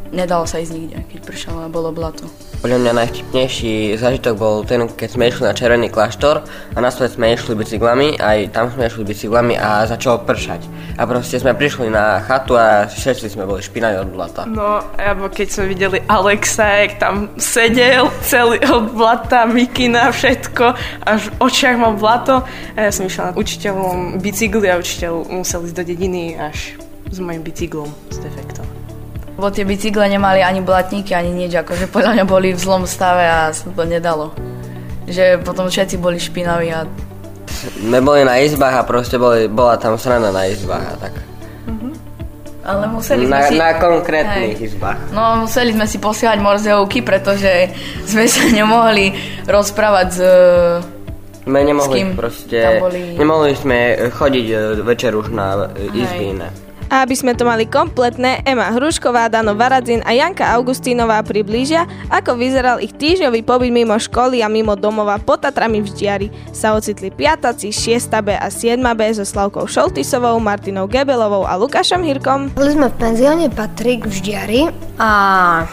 nedalo 0.08 0.48
sa 0.48 0.56
ísť 0.56 0.72
nikde, 0.72 0.98
keď 1.12 1.20
pršalo 1.20 1.58
a 1.64 1.72
bolo 1.72 1.92
blato. 1.92 2.24
Podľa 2.62 2.78
mňa 2.78 2.92
najvtipnejší 2.94 3.98
zážitok 3.98 4.38
bol 4.38 4.62
ten, 4.62 4.86
keď 4.86 5.08
sme 5.10 5.26
išli 5.26 5.50
na 5.50 5.50
Červený 5.50 5.90
kláštor 5.90 6.46
a 6.46 6.78
naspäť 6.78 7.18
sme 7.18 7.34
išli 7.34 7.58
bicyklami, 7.58 8.22
aj 8.22 8.54
tam 8.54 8.70
sme 8.70 8.86
išli 8.86 9.02
bicyklami 9.02 9.58
a 9.58 9.82
začalo 9.82 10.22
pršať. 10.22 10.70
A 10.94 11.02
proste 11.02 11.42
sme 11.42 11.58
prišli 11.58 11.90
na 11.90 12.22
chatu 12.22 12.54
a 12.54 12.86
všetci 12.86 13.34
sme 13.34 13.50
boli 13.50 13.66
špinaví 13.66 14.06
od 14.06 14.14
blata. 14.14 14.46
No, 14.46 14.78
alebo 14.94 15.26
keď 15.26 15.48
sme 15.50 15.74
videli 15.74 15.98
Alexa, 16.06 16.86
jak 16.86 17.02
tam 17.02 17.34
sedel 17.34 18.06
celý 18.22 18.62
od 18.70 18.94
blata, 18.94 19.42
mikina, 19.42 20.14
všetko, 20.14 20.64
až 21.02 21.18
v 21.18 21.30
očiach 21.42 21.74
mal 21.74 21.98
blato. 21.98 22.46
A 22.78 22.86
ja 22.86 22.94
som 22.94 23.10
išla 23.10 23.34
učiteľom 23.34 24.22
bicykli 24.22 24.70
a 24.70 24.78
učiteľ 24.78 25.34
musel 25.34 25.66
ísť 25.66 25.74
do 25.74 25.82
dediny 25.82 26.38
až 26.38 26.78
s 27.10 27.18
mojim 27.18 27.42
bicyklom 27.42 27.90
s 28.06 28.22
defektom. 28.22 28.81
Lebo 29.32 29.48
tie 29.48 29.64
bicykle 29.64 30.06
nemali 30.06 30.44
ani 30.44 30.60
blatníky, 30.60 31.16
ani 31.16 31.32
nič, 31.32 31.56
akože 31.56 31.88
podľa 31.88 32.20
mňa 32.20 32.24
boli 32.24 32.52
v 32.52 32.60
zlom 32.60 32.84
stave 32.84 33.24
a 33.24 33.48
sa 33.48 33.64
to 33.66 33.82
nedalo. 33.82 34.36
Že 35.08 35.40
potom 35.40 35.66
všetci 35.66 35.96
boli 35.96 36.20
špinaví 36.20 36.68
a 36.70 36.84
My 37.80 37.98
boli 37.98 38.26
na 38.26 38.38
izbách 38.38 38.74
a 38.74 38.82
proste 38.82 39.16
boli, 39.16 39.46
bola 39.46 39.78
tam 39.78 39.94
srana 39.94 40.34
na 40.34 40.46
izbách 40.46 40.82
a 40.84 40.96
tak. 40.98 41.14
ale 42.62 42.86
museli 42.86 43.26
sme 43.26 43.34
Na, 43.34 43.42
si... 43.46 43.54
na 43.58 43.70
konkrétnych 43.74 44.54
Hej. 44.54 44.66
izbách. 44.70 44.98
No, 45.10 45.42
museli 45.42 45.74
sme 45.74 45.86
si 45.86 45.98
posielať 45.98 46.38
morzeovky, 46.38 47.02
pretože 47.02 47.74
sme 48.06 48.26
sa 48.26 48.46
nemohli 48.46 49.10
rozprávať 49.46 50.08
s... 50.10 50.20
My 51.42 51.58
S 51.58 51.66
nemohli 51.66 51.98
proste, 52.14 52.78
boli- 52.78 53.18
nemohli 53.18 53.58
sme 53.58 53.78
chodiť 54.14 54.46
e, 54.46 54.54
večer 54.86 55.10
už 55.10 55.34
na 55.34 55.74
e, 55.74 55.90
izby 55.90 56.38
iné. 56.38 56.54
A 56.92 57.08
aby 57.08 57.16
sme 57.16 57.32
to 57.32 57.48
mali 57.48 57.64
kompletné, 57.64 58.44
Ema 58.44 58.68
Hrušková, 58.76 59.32
Dano 59.32 59.56
Varadzin 59.56 60.04
a 60.04 60.12
Janka 60.12 60.52
Augustínová 60.52 61.24
priblížia, 61.24 61.88
ako 62.12 62.36
vyzeral 62.36 62.84
ich 62.84 62.92
týždňový 62.92 63.40
pobyt 63.48 63.72
mimo 63.72 63.96
školy 63.96 64.44
a 64.44 64.52
mimo 64.52 64.76
domova 64.76 65.16
pod 65.16 65.40
Tatrami 65.40 65.80
v 65.80 65.88
Ždiari. 65.88 66.28
Sa 66.52 66.76
ocitli 66.76 67.08
piataci 67.08 67.72
6B 67.72 68.36
a 68.36 68.52
7B 68.52 69.08
so 69.16 69.24
Slavkou 69.24 69.64
Šoltisovou, 69.64 70.36
Martinou 70.36 70.84
Gebelovou 70.84 71.48
a 71.48 71.56
Lukášom 71.56 72.04
Hirkom. 72.04 72.52
Boli 72.52 72.76
sme 72.76 72.92
v 72.92 72.96
penzióne 73.00 73.48
Patrik 73.48 74.04
v 74.04 74.12
Ždiari 74.12 74.60
a 75.00 75.10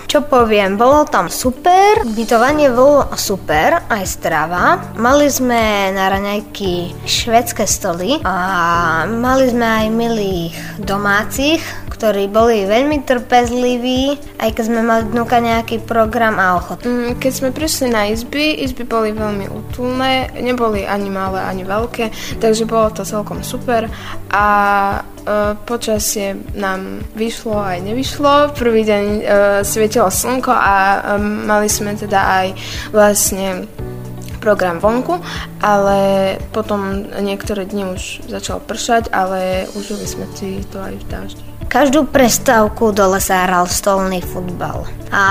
čo 0.07 0.23
poviem, 0.23 0.79
bolo 0.79 1.03
tam 1.03 1.27
super, 1.27 2.07
ubytovanie 2.07 2.71
bolo 2.71 3.11
super, 3.19 3.83
aj 3.91 4.07
strava. 4.07 4.79
Mali 4.95 5.27
sme 5.27 5.91
na 5.91 6.15
raňajky 6.15 6.95
švedské 7.03 7.67
stoly 7.67 8.23
a 8.23 9.03
mali 9.03 9.51
sme 9.51 9.67
aj 9.67 9.88
milých 9.91 10.55
domácich, 11.09 11.65
ktorí 11.89 12.29
boli 12.29 12.69
veľmi 12.69 13.01
trpezliví, 13.01 14.13
aj 14.37 14.53
keď 14.53 14.63
sme 14.69 14.85
mali 14.85 15.09
dnuka 15.09 15.41
nejaký 15.41 15.81
program 15.81 16.37
a 16.37 16.53
ochotu. 16.53 16.85
Mm, 16.85 17.17
Keď 17.17 17.31
sme 17.33 17.49
prišli 17.49 17.89
na 17.89 18.13
izby, 18.13 18.61
izby 18.61 18.85
boli 18.85 19.09
veľmi 19.09 19.49
útulné, 19.49 20.37
neboli 20.37 20.85
ani 20.85 21.09
malé, 21.09 21.41
ani 21.41 21.65
veľké, 21.65 22.37
takže 22.37 22.69
bolo 22.69 22.93
to 22.93 23.01
celkom 23.01 23.41
super 23.41 23.89
a 24.29 24.45
e, 25.01 25.57
počasie 25.65 26.37
nám 26.53 27.01
vyšlo 27.17 27.57
aj 27.57 27.81
nevyšlo. 27.89 28.53
Prvý 28.53 28.85
deň 28.85 29.03
e, 29.09 29.21
svietilo 29.65 30.13
slnko 30.13 30.53
a 30.53 30.77
e, 30.77 30.99
mali 31.25 31.65
sme 31.73 31.97
teda 31.97 32.21
aj 32.21 32.47
vlastne 32.93 33.65
program 34.39 34.80
vonku, 34.80 35.19
ale 35.60 36.36
potom 36.56 37.06
niektoré 37.19 37.67
dni 37.67 37.93
už 37.93 38.25
začalo 38.32 38.63
pršať, 38.63 39.12
ale 39.12 39.67
užili 39.75 40.08
sme 40.08 40.25
si 40.34 40.63
to 40.71 40.80
aj 40.80 40.95
v 40.95 41.06
daždi. 41.12 41.43
Každú 41.69 42.10
prestávku 42.10 42.89
dole 42.89 43.21
sa 43.21 43.45
hral 43.45 43.69
stolný 43.69 44.25
futbal. 44.25 44.89
A 45.13 45.23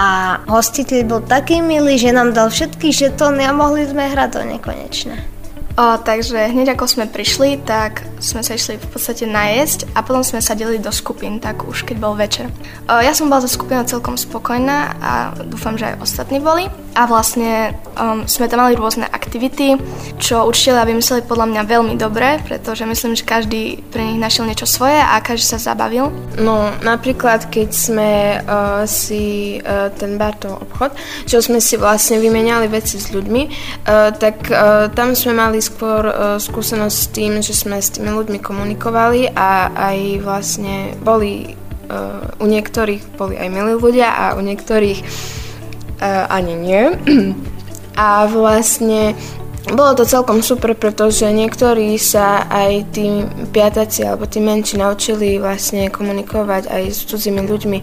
hostiteľ 0.47 1.01
bol 1.03 1.21
taký 1.27 1.59
milý, 1.59 1.99
že 1.99 2.14
nám 2.14 2.31
dal 2.31 2.47
všetky 2.55 2.94
žetóny 2.94 3.42
a 3.42 3.51
mohli 3.51 3.83
sme 3.90 4.07
hrať 4.07 4.31
do 4.38 4.42
nekonečna. 4.47 5.38
O, 5.79 5.95
takže 5.95 6.51
hneď 6.51 6.75
ako 6.75 6.91
sme 6.91 7.07
prišli, 7.07 7.62
tak 7.62 8.03
sme 8.19 8.43
sa 8.43 8.59
išli 8.59 8.83
v 8.83 8.88
podstate 8.91 9.31
najesť 9.31 9.87
a 9.95 10.03
potom 10.03 10.27
sme 10.27 10.43
sa 10.43 10.59
delili 10.59 10.83
do 10.83 10.91
skupín, 10.91 11.38
tak 11.38 11.71
už 11.71 11.87
keď 11.87 11.97
bol 12.03 12.19
večer. 12.19 12.51
O, 12.91 12.99
ja 12.99 13.14
som 13.14 13.31
bola 13.31 13.47
za 13.47 13.51
skupinou 13.55 13.87
celkom 13.87 14.19
spokojná 14.19 14.99
a 14.99 15.12
dúfam, 15.47 15.79
že 15.79 15.95
aj 15.95 16.03
ostatní 16.03 16.43
boli. 16.43 16.67
A 16.99 17.07
vlastne 17.07 17.79
um, 17.95 18.27
sme 18.27 18.51
tam 18.51 18.67
mali 18.67 18.75
rôzne 18.75 19.07
aktivity, 19.07 19.79
čo 20.19 20.51
učiteľia 20.51 20.83
vymysleli 20.83 21.23
podľa 21.31 21.47
mňa 21.47 21.62
veľmi 21.71 21.95
dobre, 21.95 22.43
pretože 22.43 22.83
myslím, 22.83 23.14
že 23.14 23.23
každý 23.23 23.79
pre 23.95 24.03
nich 24.03 24.19
našiel 24.19 24.51
niečo 24.51 24.67
svoje 24.67 24.99
a 24.99 25.14
každý 25.23 25.47
sa 25.47 25.62
zabavil. 25.62 26.11
No, 26.43 26.75
napríklad, 26.83 27.47
keď 27.55 27.69
sme 27.71 28.43
uh, 28.43 28.83
si 28.83 29.62
uh, 29.62 29.95
ten 29.95 30.19
Bartov 30.19 30.59
obchod, 30.59 30.99
čo 31.31 31.38
sme 31.38 31.62
si 31.62 31.79
vlastne 31.79 32.19
vymenali 32.19 32.67
veci 32.67 32.99
s 32.99 33.14
ľuďmi, 33.14 33.43
uh, 33.47 34.11
tak 34.19 34.51
uh, 34.51 34.91
tam 34.91 35.14
sme 35.14 35.38
mali 35.38 35.62
skôr 35.68 36.02
uh, 36.09 36.40
skúsenosť 36.40 36.96
s 36.96 37.07
tým, 37.12 37.33
že 37.44 37.52
sme 37.52 37.76
s 37.76 37.92
tými 37.92 38.09
ľuďmi 38.09 38.40
komunikovali 38.40 39.28
a 39.37 39.68
aj 39.92 39.98
vlastne 40.24 40.96
boli 41.04 41.52
uh, 41.92 42.40
u 42.40 42.46
niektorých 42.48 43.20
boli 43.20 43.37
aj 43.37 43.48
milí 43.52 43.76
ľudia 43.76 44.09
a 44.09 44.24
u 44.35 44.40
niektorých 44.40 44.98
uh, 46.00 46.33
ani 46.33 46.54
nie. 46.57 46.83
A 47.98 48.31
vlastne 48.31 49.18
bolo 49.74 49.92
to 49.98 50.07
celkom 50.07 50.40
super, 50.40 50.72
pretože 50.72 51.26
niektorí 51.28 51.98
sa 51.98 52.46
aj 52.46 52.94
tí 52.94 53.26
piataci 53.52 54.07
alebo 54.07 54.24
tí 54.24 54.38
menší 54.38 54.78
naučili 54.78 55.37
vlastne 55.37 55.92
komunikovať 55.92 56.70
aj 56.70 56.83
s 56.94 57.04
cudzími 57.04 57.42
ľuďmi 57.42 57.78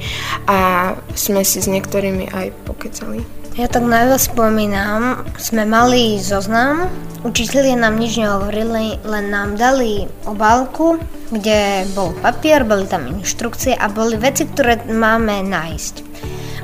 a 0.47 0.93
sme 1.13 1.43
si 1.43 1.61
s 1.61 1.67
niektorými 1.67 2.31
aj 2.31 2.55
pokecali. 2.65 3.44
Ja 3.55 3.71
tak 3.71 3.87
najviac 3.87 4.19
spomínam, 4.19 5.23
sme 5.39 5.63
mali 5.63 6.19
zoznam, 6.19 6.91
učiteľia 7.23 7.79
nám 7.79 7.95
nič 7.95 8.19
nehovorili, 8.19 8.99
len 9.07 9.31
nám 9.31 9.55
dali 9.55 10.11
obálku, 10.27 10.99
kde 11.31 11.87
bol 11.95 12.11
papier, 12.19 12.67
boli 12.67 12.83
tam 12.83 13.07
inštrukcie 13.07 13.71
a 13.79 13.87
boli 13.87 14.19
veci, 14.19 14.43
ktoré 14.43 14.83
máme 14.91 15.39
nájsť. 15.47 15.95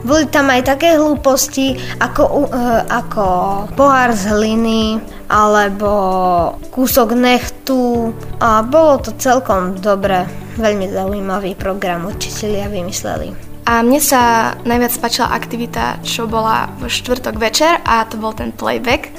Boli 0.04 0.28
tam 0.28 0.52
aj 0.52 0.68
také 0.68 1.00
hlúposti 1.00 1.80
ako, 2.04 2.24
u- 2.28 2.52
e, 2.52 2.84
ako 2.84 3.28
pohár 3.72 4.12
z 4.12 4.28
hliny 4.28 5.00
alebo 5.32 5.92
kúsok 6.76 7.16
nechtu 7.16 8.12
a 8.44 8.68
bolo 8.68 9.00
to 9.00 9.16
celkom 9.16 9.80
dobre, 9.80 10.28
veľmi 10.60 10.92
zaujímavý 10.92 11.56
program 11.56 12.04
učiteľia 12.12 12.68
vymysleli. 12.68 13.51
A 13.66 13.86
mne 13.86 14.02
sa 14.02 14.54
najviac 14.66 14.94
páčila 14.98 15.32
aktivita, 15.32 16.02
čo 16.02 16.26
bola 16.26 16.68
v 16.82 16.90
štvrtok 16.90 17.36
večer 17.38 17.80
a 17.86 18.04
to 18.10 18.18
bol 18.18 18.34
ten 18.34 18.50
playback. 18.50 19.14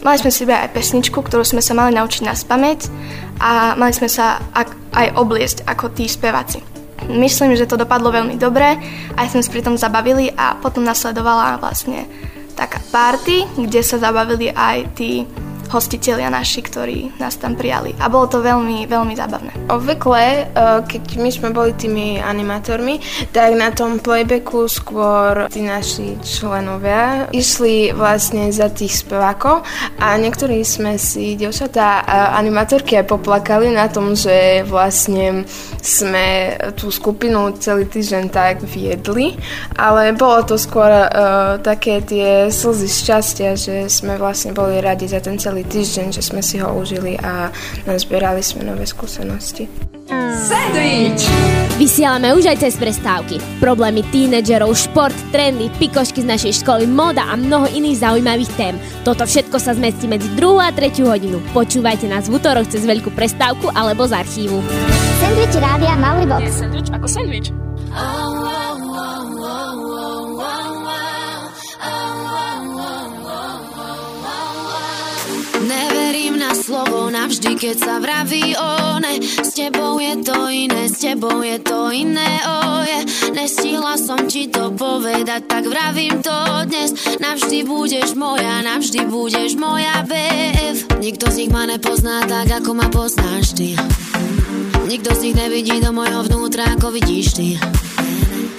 Mali 0.00 0.16
sme 0.16 0.32
si 0.32 0.48
aj 0.48 0.72
pesničku, 0.72 1.20
ktorú 1.20 1.44
sme 1.44 1.60
sa 1.60 1.76
mali 1.76 1.92
naučiť 1.92 2.22
na 2.24 2.32
spameť 2.32 2.80
a 3.42 3.76
mali 3.76 3.92
sme 3.92 4.08
sa 4.08 4.40
aj 4.96 5.06
obliesť 5.18 5.68
ako 5.68 5.92
tí 5.92 6.08
speváci. 6.08 6.64
Myslím, 7.10 7.56
že 7.56 7.68
to 7.68 7.80
dopadlo 7.80 8.12
veľmi 8.12 8.36
dobre, 8.36 8.76
aj 9.16 9.26
sme 9.32 9.44
pri 9.44 9.64
tom 9.64 9.76
zabavili 9.76 10.32
a 10.32 10.56
potom 10.56 10.84
nasledovala 10.84 11.60
vlastne 11.60 12.08
taká 12.54 12.80
party, 12.92 13.48
kde 13.56 13.80
sa 13.80 13.96
zabavili 13.96 14.52
aj 14.52 14.78
tí 14.96 15.24
hostitelia 15.70 16.26
naši, 16.28 16.60
ktorí 16.60 16.98
nás 17.22 17.38
tam 17.38 17.54
prijali. 17.54 17.94
A 18.02 18.10
bolo 18.10 18.26
to 18.26 18.42
veľmi, 18.42 18.90
veľmi 18.90 19.14
zábavné. 19.14 19.70
Obvykle, 19.70 20.50
uh, 20.50 20.82
keď 20.82 21.02
my 21.22 21.30
sme 21.30 21.48
boli 21.54 21.72
tými 21.78 22.18
animátormi, 22.18 22.98
tak 23.30 23.54
na 23.54 23.70
tom 23.70 24.02
playbacku 24.02 24.66
skôr 24.66 25.46
tí 25.46 25.62
naši 25.62 26.18
členovia 26.20 27.30
išli 27.30 27.94
vlastne 27.94 28.50
za 28.50 28.66
tých 28.68 29.06
spevákov 29.06 29.62
a 30.02 30.18
niektorí 30.18 30.66
sme 30.66 30.98
si, 30.98 31.38
dievčatá 31.38 32.02
a 32.02 32.34
animátorky 32.36 32.98
aj 32.98 33.06
poplakali 33.06 33.70
na 33.70 33.86
tom, 33.86 34.18
že 34.18 34.66
vlastne 34.66 35.46
sme 35.78 36.58
tú 36.74 36.90
skupinu 36.90 37.54
celý 37.62 37.86
týždeň 37.86 38.24
tak 38.28 38.66
viedli, 38.66 39.38
ale 39.78 40.12
bolo 40.12 40.42
to 40.44 40.58
skôr 40.58 40.90
uh, 40.90 41.56
také 41.62 42.02
tie 42.02 42.50
slzy 42.50 42.88
šťastia, 42.90 43.50
že 43.54 43.74
sme 43.86 44.18
vlastne 44.18 44.50
boli 44.50 44.82
radi 44.82 45.06
za 45.06 45.22
ten 45.22 45.38
celý 45.38 45.59
týždeň, 45.64 46.08
že 46.14 46.22
sme 46.22 46.40
si 46.40 46.60
ho 46.60 46.68
užili 46.76 47.16
a 47.20 47.52
nazbierali 47.84 48.40
sme 48.44 48.64
nové 48.66 48.84
skúsenosti. 48.84 49.68
Sandwich! 50.40 51.22
Vysielame 51.80 52.36
už 52.36 52.50
aj 52.50 52.60
cez 52.60 52.74
prestávky. 52.76 53.40
Problémy 53.56 54.04
tínedžerov, 54.12 54.76
šport, 54.76 55.16
trendy, 55.32 55.72
pikošky 55.80 56.20
z 56.20 56.28
našej 56.28 56.52
školy, 56.60 56.84
moda 56.84 57.24
a 57.24 57.40
mnoho 57.40 57.70
iných 57.72 58.04
zaujímavých 58.04 58.52
tém. 58.58 58.74
Toto 59.00 59.24
všetko 59.24 59.56
sa 59.56 59.72
zmestí 59.72 60.04
medzi 60.04 60.28
2 60.36 60.60
a 60.60 60.68
3 60.76 61.08
hodinu. 61.08 61.40
Počúvajte 61.56 62.04
nás 62.10 62.28
v 62.28 62.36
útorok 62.36 62.68
cez 62.68 62.84
veľkú 62.84 63.14
prestávku 63.16 63.72
alebo 63.72 64.04
z 64.04 64.12
archívu. 64.12 64.60
Sandwich 65.24 65.56
rádia 65.56 65.94
Mauribox. 65.96 66.42
Je 66.42 66.52
sandwich 66.52 66.90
ako 66.92 67.06
sandwich. 67.08 67.48
Neverím 67.90 68.29
na 76.40 76.56
slovo 76.56 77.12
navždy, 77.12 77.52
keď 77.52 77.76
sa 77.76 77.94
vraví 78.00 78.56
one 78.56 79.20
S 79.20 79.52
tebou 79.52 80.00
je 80.00 80.16
to 80.24 80.48
iné, 80.48 80.88
s 80.88 80.96
tebou 81.04 81.44
je 81.44 81.60
to 81.60 81.92
iné, 81.92 82.40
yeah. 82.88 83.04
Nestihla 83.36 84.00
som 84.00 84.24
ti 84.24 84.48
to 84.48 84.72
povedať, 84.72 85.44
tak 85.44 85.68
vravím 85.68 86.24
to 86.24 86.32
dnes. 86.64 86.96
Navždy 87.20 87.68
budeš 87.68 88.16
moja, 88.16 88.64
navždy 88.64 89.04
budeš 89.04 89.60
moja 89.60 90.00
BF 90.08 90.88
Nikto 91.04 91.28
z 91.28 91.44
nich 91.44 91.52
ma 91.52 91.68
nepozná 91.68 92.24
tak, 92.24 92.48
ako 92.64 92.72
ma 92.72 92.88
poznáš 92.88 93.52
ty. 93.52 93.76
Nikto 94.88 95.12
z 95.12 95.20
nich 95.28 95.36
nevidí 95.36 95.76
do 95.84 95.92
mojho 95.92 96.24
vnútra, 96.24 96.72
ako 96.72 96.96
vidíš 96.96 97.36
ty. 97.36 97.48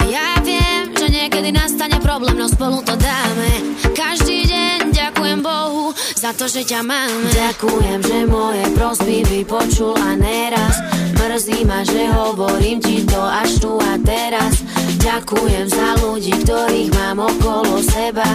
Ja 0.06 0.38
viem, 0.46 0.71
niekedy 1.12 1.52
nastane 1.52 2.00
problém, 2.00 2.40
no 2.40 2.48
spolu 2.48 2.80
to 2.80 2.96
dáme. 2.96 3.76
Každý 3.92 4.48
deň 4.48 4.96
ďakujem 4.96 5.44
Bohu 5.44 5.92
za 6.16 6.32
to, 6.32 6.48
že 6.48 6.64
ťa 6.64 6.80
máme. 6.80 7.28
Ďakujem, 7.36 8.00
že 8.00 8.18
moje 8.24 8.64
prosby 8.72 9.20
vypočul 9.28 9.92
a 9.92 10.16
neraz. 10.16 10.80
Mrzí 11.20 11.68
ma, 11.68 11.84
že 11.84 12.08
hovorím 12.08 12.80
ti 12.80 13.04
to 13.04 13.20
až 13.20 13.60
tu 13.60 13.76
a 13.76 14.00
teraz. 14.00 14.64
Ďakujem 15.04 15.66
za 15.68 15.88
ľudí, 16.00 16.32
ktorých 16.48 16.90
mám 16.96 17.20
okolo 17.28 17.84
seba. 17.84 18.26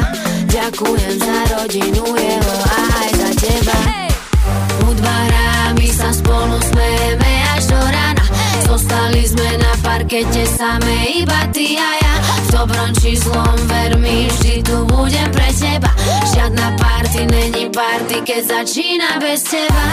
Ďakujem 0.46 1.14
za 1.18 1.38
rodinu 1.58 2.06
jeho 2.14 2.56
a 2.62 2.80
aj 3.02 3.12
za 3.18 3.32
teba. 3.42 3.78
Hudba 4.86 5.16
hrá, 5.28 5.74
my 5.74 5.90
sa 5.90 6.10
spolu 6.14 6.56
smejeme 6.62 7.32
až 7.58 7.74
do 7.74 7.80
rána 7.82 8.37
Zostali 8.66 9.28
sme 9.28 9.62
na 9.62 9.74
parkete 9.86 10.48
same 10.50 11.22
iba 11.22 11.46
ty 11.54 11.78
a 11.78 11.92
ja. 12.02 12.14
V 12.48 12.48
dobrom 12.56 12.92
či 12.98 13.14
zlom, 13.20 13.58
ver 13.70 14.00
mi, 14.02 14.32
vždy 14.32 14.66
tu 14.66 14.88
budem 14.90 15.30
pre 15.30 15.52
teba. 15.54 15.92
Žiadna 16.34 16.80
party 16.80 17.30
není 17.30 17.70
party, 17.70 18.26
keď 18.26 18.42
začína 18.64 19.22
bez 19.22 19.46
teba 19.46 19.86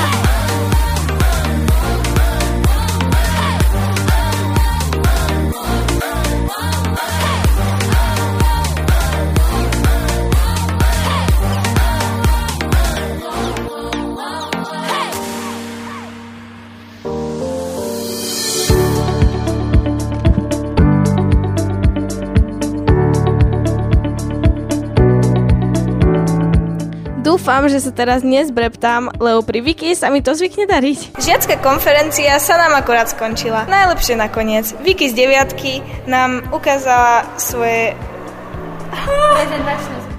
Dúfam, 27.44 27.68
že 27.68 27.76
sa 27.76 27.92
teraz 27.92 28.24
nezbreptám, 28.24 29.20
lebo 29.20 29.44
pri 29.44 29.60
Viki 29.60 29.92
sa 29.92 30.08
mi 30.08 30.24
to 30.24 30.32
zvykne 30.32 30.64
dariť. 30.64 31.20
Žiacka 31.20 31.60
konferencia 31.60 32.40
sa 32.40 32.56
nám 32.56 32.72
akorát 32.72 33.12
skončila. 33.12 33.68
Najlepšie 33.68 34.16
nakoniec. 34.16 34.72
Vicky 34.80 35.12
z 35.12 35.14
deviatky 35.20 35.84
nám 36.08 36.40
ukázala 36.56 37.28
svoje... 37.36 37.92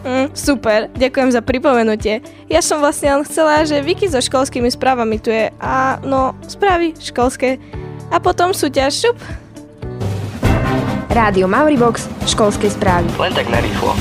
Mm, 0.06 0.38
super, 0.38 0.86
ďakujem 0.94 1.34
za 1.34 1.42
pripomenutie. 1.42 2.22
Ja 2.46 2.62
som 2.62 2.78
vlastne 2.78 3.18
len 3.18 3.26
chcela, 3.26 3.66
že 3.66 3.82
Vicky 3.82 4.06
so 4.06 4.22
školskými 4.22 4.70
správami 4.70 5.18
tu 5.18 5.34
je 5.34 5.50
a 5.58 5.98
no, 6.06 6.38
správy 6.46 6.94
školské. 6.94 7.58
A 8.14 8.22
potom 8.22 8.54
súťaž, 8.54 9.02
šup. 9.02 9.18
Rádio 11.10 11.50
Mauribox, 11.50 12.06
školské 12.30 12.70
správy. 12.70 13.10
Len 13.18 13.34
tak 13.34 13.50
narýchlo. 13.50 13.98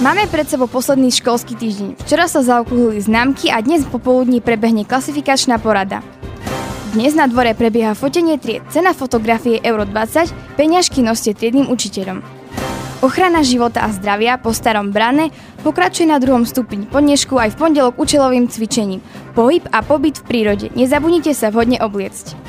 Máme 0.00 0.24
pred 0.32 0.48
sebou 0.48 0.64
posledný 0.64 1.12
školský 1.12 1.60
týždeň. 1.60 2.00
Včera 2.00 2.24
sa 2.24 2.40
zaokrúhlili 2.40 3.04
známky 3.04 3.52
a 3.52 3.60
dnes 3.60 3.84
popoludní 3.84 4.40
prebehne 4.40 4.88
klasifikačná 4.88 5.60
porada. 5.60 6.00
Dnes 6.96 7.12
na 7.12 7.28
dvore 7.28 7.52
prebieha 7.52 7.92
fotenie 7.92 8.40
tried. 8.40 8.64
Cena 8.72 8.96
fotografie 8.96 9.60
Euro 9.60 9.84
20, 9.84 10.56
peňažky 10.56 11.04
noste 11.04 11.36
triednym 11.36 11.68
učiteľom. 11.68 12.24
Ochrana 13.04 13.44
života 13.44 13.84
a 13.84 13.92
zdravia 13.92 14.40
po 14.40 14.56
starom 14.56 14.88
brane 14.88 15.36
pokračuje 15.68 16.08
na 16.08 16.16
druhom 16.16 16.48
stupni 16.48 16.88
po 16.88 17.04
dnešku 17.04 17.36
aj 17.36 17.52
v 17.52 17.60
pondelok 17.60 18.00
účelovým 18.00 18.48
cvičením. 18.48 19.04
Pohyb 19.36 19.68
a 19.68 19.84
pobyt 19.84 20.24
v 20.24 20.24
prírode. 20.24 20.72
Nezabudnite 20.80 21.36
sa 21.36 21.52
vhodne 21.52 21.76
obliecť. 21.76 22.40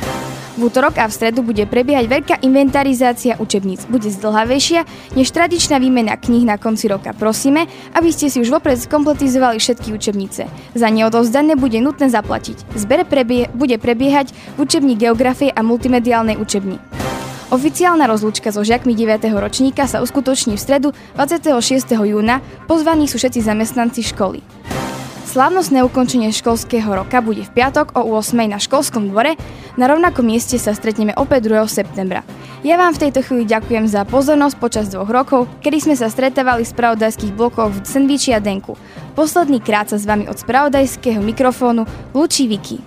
V 0.60 0.68
útorok 0.68 1.00
a 1.00 1.08
v 1.08 1.16
stredu 1.16 1.48
bude 1.48 1.64
prebiehať 1.64 2.06
veľká 2.12 2.36
inventarizácia 2.44 3.40
učebníc. 3.40 3.88
Bude 3.88 4.12
zdlhavejšia 4.12 4.84
než 5.16 5.32
tradičná 5.32 5.80
výmena 5.80 6.20
kníh 6.20 6.44
na 6.44 6.60
konci 6.60 6.92
roka. 6.92 7.16
Prosíme, 7.16 7.72
aby 7.96 8.12
ste 8.12 8.28
si 8.28 8.44
už 8.44 8.52
vopred 8.52 8.76
skompletizovali 8.76 9.64
všetky 9.64 9.96
učebnice. 9.96 10.52
Za 10.76 10.88
neodovzdané 10.92 11.56
bude 11.56 11.80
nutné 11.80 12.12
zaplatiť. 12.12 12.76
Zber 12.76 13.08
prebie- 13.08 13.48
bude 13.56 13.80
prebiehať 13.80 14.36
v 14.60 14.68
učební 14.68 15.00
geografie 15.00 15.48
a 15.48 15.64
multimediálnej 15.64 16.36
učebni. 16.36 16.84
Oficiálna 17.52 18.08
rozlúčka 18.08 18.52
so 18.56 18.64
žiakmi 18.64 18.96
9. 18.96 19.28
ročníka 19.36 19.84
sa 19.84 20.00
uskutoční 20.00 20.56
v 20.56 20.64
stredu 20.64 20.90
26. 21.20 22.00
júna. 22.00 22.40
Pozvaní 22.68 23.12
sú 23.12 23.20
všetci 23.20 23.44
zamestnanci 23.44 24.04
školy. 24.08 24.40
Slávnostné 25.32 25.80
ukončenie 25.88 26.28
školského 26.36 26.92
roka 26.92 27.24
bude 27.24 27.48
v 27.48 27.56
piatok 27.56 27.96
o 27.96 28.04
8. 28.20 28.52
na 28.52 28.60
školskom 28.60 29.16
dvore. 29.16 29.40
Na 29.80 29.88
rovnakom 29.88 30.28
mieste 30.28 30.60
sa 30.60 30.76
stretneme 30.76 31.16
opäť 31.16 31.48
2. 31.48 31.72
septembra. 31.72 32.28
Ja 32.68 32.76
vám 32.76 32.92
v 32.92 33.08
tejto 33.08 33.24
chvíli 33.24 33.48
ďakujem 33.48 33.88
za 33.88 34.04
pozornosť 34.04 34.60
počas 34.60 34.92
dvoch 34.92 35.08
rokov, 35.08 35.48
kedy 35.64 35.88
sme 35.88 35.96
sa 35.96 36.12
stretávali 36.12 36.68
z 36.68 36.76
spravodajských 36.76 37.32
blokov 37.32 37.72
v 37.72 37.80
Sandviči 37.80 38.36
a 38.36 38.44
Denku. 38.44 38.76
Posledný 39.16 39.64
krát 39.64 39.88
sa 39.88 39.96
s 39.96 40.04
vami 40.04 40.28
od 40.28 40.36
spravodajského 40.36 41.24
mikrofónu 41.24 41.88
lúči 42.12 42.52
Viki. 42.52 42.84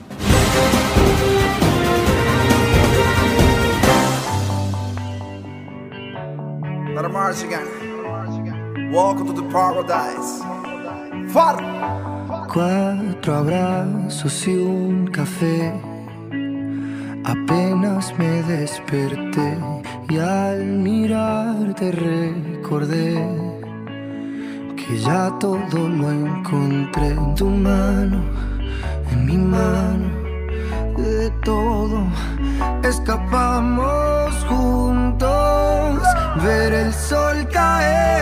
Welcome 8.93 9.33
to 9.33 9.35
the 9.35 9.49
paradise. 9.49 10.45
Far. 11.33 12.14
Cuatro 12.55 13.35
abrazos 13.35 14.47
y 14.47 14.55
un 14.55 15.09
café. 15.09 15.73
Apenas 17.25 18.17
me 18.17 18.45
desperté 18.45 19.59
y 20.09 20.19
al 20.19 20.65
mirarte 20.65 21.91
recordé 21.91 23.29
que 24.77 24.99
ya 25.01 25.37
todo 25.41 25.89
lo 25.89 26.13
encontré 26.13 27.09
en 27.09 27.35
tu 27.35 27.47
mano, 27.51 28.23
en 29.11 29.27
mi 29.27 29.37
mano, 29.37 30.07
de 30.97 31.31
todo 31.43 32.07
escapamos 32.85 34.33
juntos, 34.49 36.01
ver 36.41 36.73
el 36.73 36.93
sol 36.93 37.49
caer. 37.53 38.15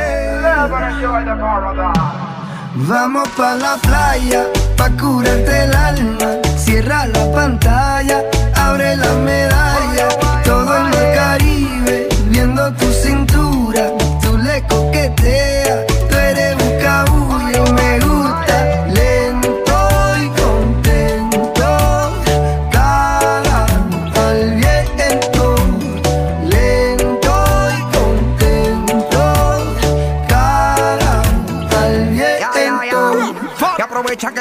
Vamos 2.75 3.29
pa 3.37 3.55
la 3.55 3.77
playa, 3.77 4.47
pa 4.79 4.89
curarte 4.91 5.65
el 5.65 5.75
alma. 5.75 6.39
Cierra 6.57 7.07
la 7.07 7.31
pantalla, 7.31 8.23
abre 8.55 8.97
la 8.97 9.13
medalla. 9.13 10.09
Todo 10.43 10.79
en 10.79 10.87
el 10.87 11.15
Caribe, 11.15 12.09
viendo 12.31 12.73
tu 12.73 12.91
cintura. 12.91 13.91
Tú 14.23 14.39
le 14.39 14.63
coqueteas, 14.69 15.81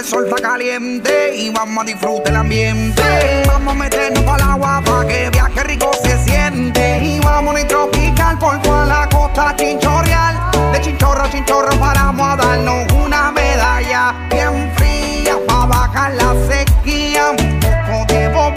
el 0.01 0.07
sol 0.07 0.25
está 0.27 0.41
caliente 0.41 1.35
y 1.35 1.51
vamos 1.51 1.83
a 1.83 1.85
disfrutar 1.85 2.29
el 2.29 2.35
ambiente. 2.35 3.03
Vamos 3.45 3.75
a 3.75 3.77
meternos 3.77 4.23
para 4.23 4.43
el 4.43 4.49
agua 4.49 4.81
para 4.83 5.07
que 5.07 5.29
viaje 5.29 5.63
rico 5.63 5.91
se 6.03 6.17
siente. 6.23 7.03
Y 7.03 7.19
vamos 7.19 7.55
a 7.55 7.67
tropical 7.67 8.39
por 8.39 8.59
toda 8.63 8.85
la 8.85 9.07
costa 9.09 9.55
chinchorreal. 9.55 10.39
De 10.73 10.81
chinchorro 10.81 11.21
a 11.21 11.29
chinchorro 11.29 11.79
paramos 11.79 12.27
a 12.27 12.35
darnos 12.35 12.91
una 12.93 13.31
medalla 13.31 14.15
bien 14.31 14.71
fría 14.75 15.37
para 15.45 15.65
bajar 15.67 16.13
la 16.15 16.33
sequía. 16.49 17.35
Un 17.37 17.59
poco 17.59 18.13
de 18.13 18.27
Bob 18.29 18.53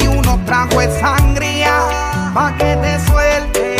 y 0.00 0.06
unos 0.08 0.44
tragos 0.44 0.76
de 0.76 1.00
sangría. 1.00 1.74
Pa' 2.34 2.52
que 2.58 2.76
te 2.82 2.98
suelte 3.06 3.74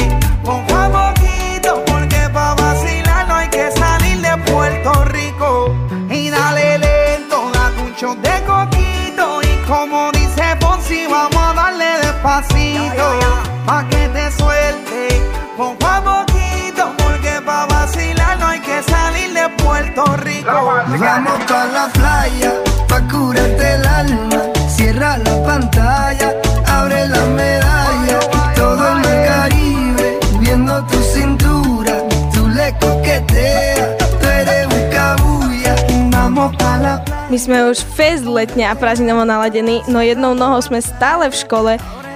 Puerto 19.94 20.16
Rico 20.24 20.50
Vamos 20.98 21.44
pa 21.46 21.66
la 21.66 21.86
playa, 21.94 22.52
pa 22.88 23.00
curarte 23.06 23.74
el 23.74 23.86
alma. 23.86 24.42
Cierra 24.68 25.18
la 25.18 25.42
pantalla, 25.46 26.34
abre 26.66 27.06
la 27.08 27.24
medalla. 27.26 28.18
Todo 28.56 28.88
el 28.88 28.98
mar 29.06 29.24
Caribe, 29.26 30.18
viendo 30.40 30.84
tu 30.86 30.98
cintura. 30.98 32.02
Tú 32.34 32.48
le 32.48 32.74
coqueteas, 32.80 33.96
tú 34.20 34.26
eres 34.26 34.66
un 34.66 34.90
cabuya. 34.90 35.76
Vamos 36.10 36.56
pa 36.56 36.76
la 36.78 37.04
playa. 37.04 37.30
My 37.30 37.38
sme 37.38 37.70
už 37.70 37.86
fest 37.94 38.26
letne 38.26 38.66
a 38.66 38.74
prázdninovo 38.74 39.22
naladení, 39.22 39.86
no 39.86 40.02
jednou 40.02 40.34
nohou 40.34 40.58
sme 40.58 40.82
stále 40.82 41.30
v 41.30 41.34
škole, 41.38 41.72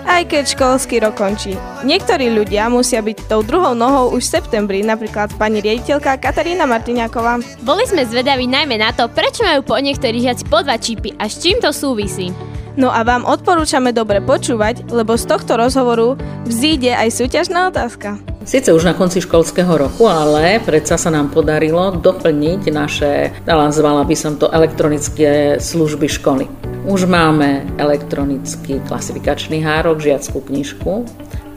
aj 0.08 0.22
keď 0.32 0.44
školský 0.56 1.04
rok 1.04 1.20
končí. 1.20 1.52
Niektorí 1.84 2.32
ľudia 2.32 2.72
musia 2.72 3.04
byť 3.04 3.28
tou 3.28 3.44
druhou 3.44 3.76
nohou 3.76 4.16
už 4.16 4.24
v 4.24 4.32
septembri, 4.40 4.80
napríklad 4.80 5.28
pani 5.36 5.60
riaditeľka 5.60 6.16
Katarína 6.16 6.64
Martiniaková. 6.64 7.44
Boli 7.60 7.84
sme 7.84 8.08
zvedaví 8.08 8.48
najmä 8.48 8.80
na 8.80 8.96
to, 8.96 9.06
prečo 9.12 9.44
majú 9.44 9.60
po 9.68 9.76
niektorí 9.76 10.24
žiaci 10.24 10.48
po 10.48 10.64
dva 10.64 10.80
čipy 10.80 11.12
a 11.20 11.28
s 11.28 11.44
čím 11.44 11.60
to 11.60 11.68
súvisí. 11.70 12.32
No 12.78 12.88
a 12.88 13.04
vám 13.04 13.28
odporúčame 13.28 13.92
dobre 13.92 14.24
počúvať, 14.24 14.88
lebo 14.88 15.18
z 15.18 15.28
tohto 15.28 15.58
rozhovoru 15.58 16.16
vzíde 16.48 16.94
aj 16.94 17.10
súťažná 17.10 17.68
otázka. 17.68 18.38
Sice 18.48 18.72
už 18.72 18.88
na 18.88 18.96
konci 18.96 19.20
školského 19.20 19.68
roku, 19.76 20.08
ale 20.08 20.56
predsa 20.64 20.96
sa 20.96 21.12
nám 21.12 21.28
podarilo 21.28 21.92
doplniť 22.00 22.62
naše, 22.72 23.28
nazvala 23.44 24.08
by 24.08 24.16
som 24.16 24.40
to 24.40 24.48
elektronické 24.48 25.61
služby 25.61 26.08
školy. 26.08 26.48
Už 26.88 27.04
máme 27.04 27.68
elektronický 27.76 28.80
klasifikačný 28.88 29.61
hárok, 29.61 30.00
žiackú 30.00 30.40
knižku, 30.40 31.04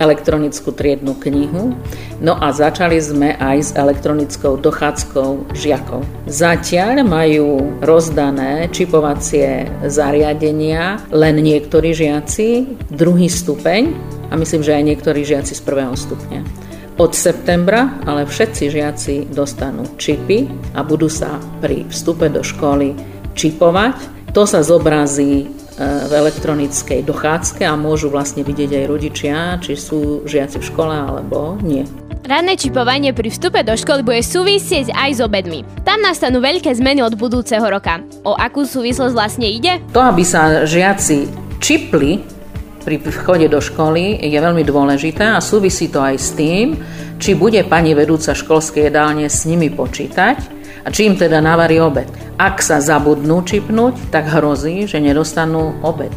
elektronickú 0.04 0.75
triednu 0.75 1.15
knihu, 1.15 1.80
no 2.19 2.36
a 2.36 2.51
začali 2.51 2.99
sme 2.99 3.39
aj 3.39 3.58
s 3.63 3.71
elektronickou 3.71 4.60
dochádzkou 4.60 5.56
žiakov. 5.56 6.04
Zatiaľ 6.27 7.08
majú 7.08 7.71
rozdané 7.80 8.67
čipovacie 8.67 9.63
zariadenia 9.88 10.99
len 11.08 11.39
niektorí 11.39 11.95
žiaci, 11.95 12.67
druhý 12.91 13.32
stupeň 13.32 13.95
a 14.27 14.36
myslím, 14.36 14.60
že 14.60 14.75
aj 14.75 14.84
niektorí 14.91 15.23
žiaci 15.23 15.56
z 15.56 15.62
prvého 15.63 15.95
stupňa. 15.95 16.70
Od 16.99 17.12
septembra 17.15 18.04
ale 18.04 18.27
všetci 18.27 18.63
žiaci 18.67 19.15
dostanú 19.32 19.88
čipy 19.95 20.51
a 20.75 20.84
budú 20.84 21.08
sa 21.08 21.39
pri 21.63 21.88
vstupe 21.88 22.27
do 22.27 22.43
školy 22.43 22.93
čipovať. 23.36 23.95
To 24.36 24.43
sa 24.43 24.63
zobrazí 24.63 25.43
e, 25.43 25.45
v 25.82 26.12
elektronickej 26.12 27.04
dochádzke 27.04 27.63
a 27.67 27.80
môžu 27.80 28.12
vlastne 28.12 28.43
vidieť 28.43 28.84
aj 28.84 28.86
rodičia, 28.88 29.36
či 29.60 29.75
sú 29.80 30.23
žiaci 30.27 30.60
v 30.60 30.67
škole 30.67 30.91
alebo 30.91 31.60
nie. 31.63 31.88
Ranné 32.21 32.54
čipovanie 32.54 33.17
pri 33.17 33.34
vstupe 33.34 33.65
do 33.65 33.73
školy 33.73 34.06
bude 34.06 34.21
súvisieť 34.21 34.93
aj 34.93 35.10
s 35.17 35.19
obedmi. 35.19 35.65
Tam 35.82 35.99
nastanú 36.06 36.38
veľké 36.38 36.69
zmeny 36.69 37.01
od 37.01 37.17
budúceho 37.17 37.65
roka. 37.65 37.99
O 38.21 38.38
akú 38.38 38.62
súvislosť 38.62 39.13
vlastne 39.17 39.49
ide? 39.49 39.82
To, 39.91 40.06
aby 40.06 40.21
sa 40.21 40.63
žiaci 40.69 41.27
čipli 41.58 42.21
pri 42.82 42.98
vchode 42.98 43.48
do 43.48 43.62
školy 43.62 44.17
je 44.20 44.36
veľmi 44.36 44.65
dôležité 44.65 45.38
a 45.38 45.39
súvisí 45.39 45.88
to 45.88 46.02
aj 46.02 46.15
s 46.17 46.30
tým, 46.34 46.76
či 47.22 47.38
bude 47.38 47.62
pani 47.70 47.94
vedúca 47.94 48.34
školskej 48.34 48.89
jedálne 48.89 49.30
s 49.30 49.46
nimi 49.46 49.70
počítať 49.70 50.38
a 50.82 50.88
či 50.89 51.06
im 51.06 51.15
teda 51.15 51.38
navarí 51.38 51.78
obed. 51.78 52.10
Ak 52.41 52.65
sa 52.65 52.82
zabudnú 52.82 53.46
čipnúť, 53.46 54.10
tak 54.10 54.26
hrozí, 54.34 54.89
že 54.89 54.98
nedostanú 54.98 55.78
obed. 55.86 56.12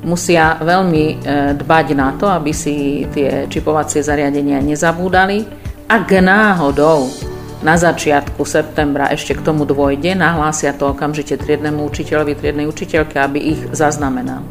Musia 0.00 0.56
veľmi 0.62 1.04
e, 1.04 1.14
dbať 1.58 1.86
na 1.92 2.16
to, 2.16 2.30
aby 2.30 2.54
si 2.56 3.04
tie 3.12 3.44
čipovacie 3.50 4.00
zariadenia 4.00 4.64
nezabúdali. 4.64 5.44
Ak 5.90 6.08
náhodou 6.08 7.12
na 7.60 7.74
začiatku 7.74 8.46
septembra 8.46 9.10
ešte 9.10 9.34
k 9.34 9.44
tomu 9.44 9.66
dôjde, 9.66 10.14
nahlásia 10.14 10.72
to 10.72 10.94
okamžite 10.94 11.36
triednemu 11.42 11.82
učiteľovi, 11.84 12.38
triednej 12.38 12.70
učiteľke, 12.70 13.18
aby 13.18 13.38
ich 13.58 13.60
zaznamenal. 13.74 14.46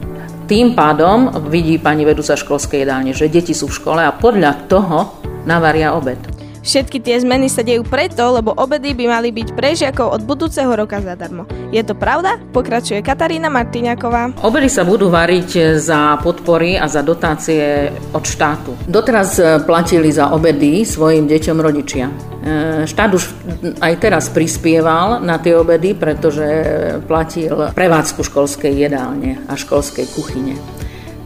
Tým 0.47 0.79
pádom 0.79 1.43
vidí 1.51 1.75
pani 1.75 2.07
vedúca 2.07 2.31
školskej 2.39 2.87
jedálne, 2.87 3.11
že 3.11 3.27
deti 3.27 3.51
sú 3.51 3.67
v 3.67 3.83
škole 3.83 3.99
a 3.99 4.15
podľa 4.15 4.71
toho 4.71 5.19
navaria 5.43 5.91
obed. 5.91 6.36
Všetky 6.67 6.99
tie 6.99 7.15
zmeny 7.15 7.47
sa 7.47 7.63
dejú 7.63 7.87
preto, 7.87 8.27
lebo 8.27 8.51
obedy 8.51 8.91
by 8.91 9.07
mali 9.07 9.31
byť 9.31 9.55
pre 9.55 9.71
žiakov 9.71 10.19
od 10.19 10.21
budúceho 10.27 10.67
roka 10.75 10.99
zadarmo. 10.99 11.47
Je 11.71 11.79
to 11.79 11.95
pravda? 11.95 12.35
Pokračuje 12.51 12.99
Katarína 12.99 13.47
Martiniaková. 13.47 14.35
Obedy 14.43 14.67
sa 14.67 14.83
budú 14.83 15.07
variť 15.07 15.79
za 15.79 16.19
podpory 16.19 16.75
a 16.75 16.91
za 16.91 17.07
dotácie 17.07 17.87
od 18.11 18.19
štátu. 18.19 18.75
Doteraz 18.83 19.39
e, 19.39 19.63
platili 19.63 20.11
za 20.11 20.35
obedy 20.35 20.83
svojim 20.83 21.23
deťom 21.23 21.57
rodičia. 21.63 22.11
E, 22.11 22.83
Štát 22.83 23.15
už 23.15 23.23
aj 23.79 23.93
teraz 24.03 24.27
prispieval 24.27 25.23
na 25.23 25.39
tie 25.39 25.55
obedy, 25.55 25.95
pretože 25.95 26.43
platil 27.07 27.71
prevádzku 27.71 28.27
školskej 28.27 28.75
jedálne 28.75 29.39
a 29.47 29.55
školskej 29.55 30.03
kuchyne. 30.11 30.76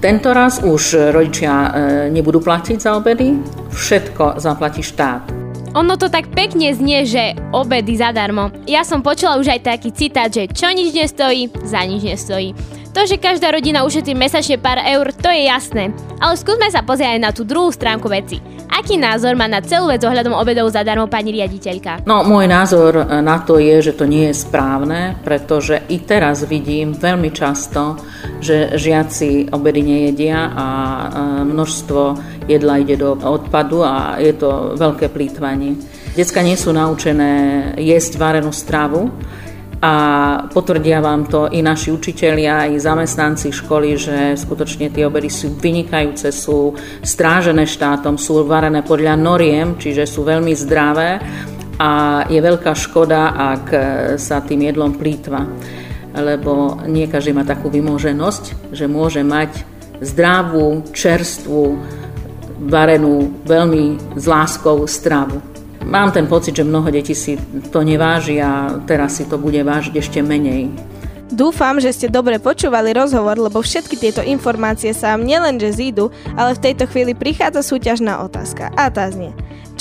Tento 0.01 0.33
raz 0.33 0.65
už 0.65 1.13
rodičia 1.13 1.53
e, 1.53 1.69
nebudú 2.09 2.41
platiť 2.41 2.77
za 2.81 2.97
obedy, 2.97 3.37
všetko 3.69 4.41
zaplatí 4.41 4.81
štát. 4.81 5.29
Ono 5.77 5.93
to 5.93 6.09
tak 6.09 6.33
pekne 6.33 6.73
znie, 6.73 7.05
že 7.05 7.37
obedy 7.53 8.01
zadarmo. 8.01 8.49
Ja 8.65 8.81
som 8.81 9.05
počula 9.05 9.37
už 9.37 9.53
aj 9.53 9.61
taký 9.61 9.93
citát, 9.93 10.33
že 10.33 10.49
čo 10.49 10.73
nič 10.73 10.97
nestojí, 10.97 11.53
za 11.61 11.85
nič 11.85 12.01
nestojí. 12.01 12.57
To, 12.91 13.07
že 13.07 13.15
každá 13.15 13.55
rodina 13.55 13.87
ušetrí 13.87 14.11
mesačne 14.11 14.59
pár 14.59 14.83
eur, 14.83 15.15
to 15.15 15.31
je 15.31 15.47
jasné. 15.47 15.95
Ale 16.19 16.35
skúsme 16.35 16.67
sa 16.67 16.83
pozrieť 16.83 17.15
aj 17.15 17.21
na 17.23 17.31
tú 17.31 17.47
druhú 17.47 17.71
stránku 17.71 18.11
veci. 18.11 18.43
Aký 18.67 18.99
názor 18.99 19.39
má 19.39 19.47
na 19.47 19.63
celú 19.63 19.87
vec 19.87 20.03
ohľadom 20.03 20.35
obedov 20.35 20.67
zadarmo 20.67 21.07
pani 21.07 21.31
riaditeľka? 21.31 22.03
No, 22.03 22.27
môj 22.27 22.51
názor 22.51 23.07
na 23.23 23.39
to 23.47 23.63
je, 23.63 23.79
že 23.79 23.95
to 23.95 24.03
nie 24.03 24.31
je 24.31 24.35
správne, 24.43 25.15
pretože 25.23 25.79
i 25.87 26.03
teraz 26.03 26.43
vidím 26.43 26.91
veľmi 26.91 27.31
často, 27.31 27.95
že 28.43 28.75
žiaci 28.75 29.55
obedy 29.55 29.87
nejedia 29.87 30.51
a 30.51 30.67
e, 30.67 31.07
množstvo 31.47 32.01
jedla 32.51 32.75
ide 32.83 32.99
do 32.99 33.15
odpadu 33.15 33.87
a 33.87 34.19
je 34.19 34.35
to 34.35 34.75
veľké 34.75 35.07
plýtvanie. 35.07 35.79
Decka 36.11 36.43
nie 36.43 36.59
sú 36.59 36.75
naučené 36.75 37.31
jesť 37.79 38.19
varenú 38.19 38.51
stravu, 38.51 39.07
a 39.81 39.93
potvrdia 40.53 41.01
vám 41.01 41.25
to 41.25 41.49
i 41.49 41.65
naši 41.65 41.89
učitelia, 41.89 42.69
i 42.69 42.77
zamestnanci 42.77 43.49
školy, 43.49 43.97
že 43.97 44.37
skutočne 44.37 44.93
tie 44.93 45.09
obedy 45.09 45.27
sú 45.27 45.57
vynikajúce, 45.57 46.29
sú 46.29 46.77
strážené 47.01 47.65
štátom, 47.65 48.21
sú 48.21 48.45
varené 48.45 48.85
podľa 48.85 49.17
noriem, 49.17 49.81
čiže 49.81 50.05
sú 50.05 50.21
veľmi 50.21 50.53
zdravé 50.53 51.17
a 51.81 52.23
je 52.29 52.37
veľká 52.37 52.77
škoda, 52.77 53.33
ak 53.33 53.65
sa 54.21 54.45
tým 54.45 54.69
jedlom 54.69 54.93
plýtva 54.93 55.41
lebo 56.11 56.83
nie 56.87 57.07
každý 57.07 57.31
má 57.31 57.47
takú 57.47 57.71
vymoženosť, 57.71 58.75
že 58.75 58.85
môže 58.91 59.23
mať 59.23 59.63
zdravú, 60.03 60.91
čerstvú, 60.91 61.79
varenú, 62.67 63.31
veľmi 63.47 64.15
s 64.19 64.25
láskou 64.27 64.83
stravu. 64.85 65.50
Mám 65.85 66.13
ten 66.13 66.29
pocit, 66.29 66.55
že 66.55 66.67
mnoho 66.67 66.87
detí 66.93 67.17
si 67.17 67.35
to 67.73 67.81
neváži 67.81 68.37
a 68.37 68.79
teraz 68.85 69.17
si 69.17 69.25
to 69.25 69.41
bude 69.41 69.59
vážiť 69.61 69.93
ešte 69.97 70.19
menej. 70.21 70.69
Dúfam, 71.31 71.79
že 71.79 71.95
ste 71.95 72.11
dobre 72.11 72.43
počúvali 72.43 72.91
rozhovor, 72.91 73.39
lebo 73.39 73.63
všetky 73.63 73.95
tieto 73.95 74.19
informácie 74.19 74.91
sa 74.91 75.15
vám 75.15 75.23
nielenže 75.23 75.71
zídu, 75.71 76.11
ale 76.35 76.59
v 76.59 76.63
tejto 76.69 76.91
chvíli 76.91 77.15
prichádza 77.15 77.63
súťažná 77.63 78.19
otázka. 78.19 78.67
A 78.75 78.91
tá 78.91 79.07
znie. 79.07 79.31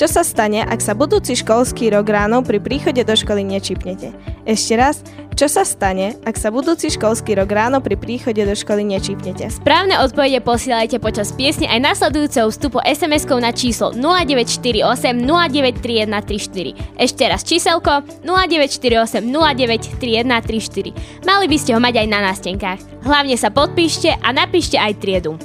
Čo 0.00 0.08
sa 0.08 0.24
stane, 0.24 0.64
ak 0.64 0.80
sa 0.80 0.96
budúci 0.96 1.36
školský 1.36 1.92
rok 1.92 2.08
ráno 2.08 2.40
pri 2.40 2.56
príchode 2.56 3.04
do 3.04 3.12
školy 3.12 3.44
nečipnete? 3.44 4.16
Ešte 4.48 4.72
raz, 4.72 5.04
čo 5.36 5.44
sa 5.44 5.60
stane, 5.60 6.16
ak 6.24 6.40
sa 6.40 6.48
budúci 6.48 6.88
školský 6.88 7.36
rok 7.36 7.52
ráno 7.52 7.84
pri 7.84 8.00
príchode 8.00 8.40
do 8.40 8.54
školy 8.56 8.80
nečipnete? 8.80 9.52
Správne 9.52 10.00
odpovede 10.00 10.40
posielajte 10.40 11.04
počas 11.04 11.36
piesne 11.36 11.68
aj 11.68 11.84
nasledujúceho 11.84 12.48
vstupu 12.48 12.80
SMS-kou 12.80 13.44
na 13.44 13.52
číslo 13.52 13.92
0948 13.92 15.20
093134. 15.20 16.96
Ešte 16.96 17.22
raz 17.28 17.44
číselko 17.44 18.00
0948 18.24 19.20
093134. 19.20 21.28
Mali 21.28 21.44
by 21.44 21.56
ste 21.60 21.76
ho 21.76 21.80
mať 21.84 21.94
aj 22.00 22.08
na 22.08 22.24
nástenkách. 22.24 23.04
Hlavne 23.04 23.36
sa 23.36 23.52
podpíšte 23.52 24.16
a 24.16 24.32
napíšte 24.32 24.80
aj 24.80 24.96
triedu. 24.96 25.36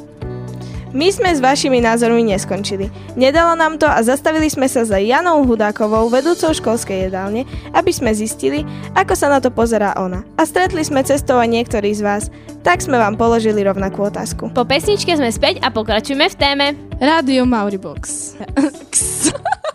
My 0.95 1.11
sme 1.11 1.27
s 1.27 1.43
vašimi 1.43 1.83
názormi 1.83 2.23
neskončili. 2.23 2.87
Nedalo 3.19 3.51
nám 3.59 3.75
to 3.75 3.83
a 3.83 3.99
zastavili 3.99 4.47
sme 4.47 4.71
sa 4.71 4.87
za 4.87 4.95
Janou 4.95 5.43
Hudákovou, 5.43 6.07
vedúcou 6.07 6.55
školskej 6.55 7.11
jedálne, 7.11 7.43
aby 7.75 7.91
sme 7.91 8.15
zistili, 8.15 8.63
ako 8.95 9.11
sa 9.11 9.27
na 9.27 9.43
to 9.43 9.51
pozerá 9.51 9.91
ona. 9.99 10.23
A 10.39 10.47
stretli 10.47 10.87
sme 10.87 11.03
cestou 11.03 11.35
aj 11.35 11.51
niektorí 11.51 11.91
z 11.91 11.99
vás, 11.99 12.23
tak 12.63 12.79
sme 12.79 12.95
vám 12.95 13.19
položili 13.19 13.59
rovnakú 13.59 14.07
otázku. 14.07 14.55
Po 14.55 14.63
pesničke 14.63 15.11
sme 15.19 15.35
späť 15.35 15.59
a 15.59 15.67
pokračujeme 15.67 16.31
v 16.31 16.35
téme. 16.39 16.65
Rádio 16.95 17.43
Mauribox. 17.43 18.39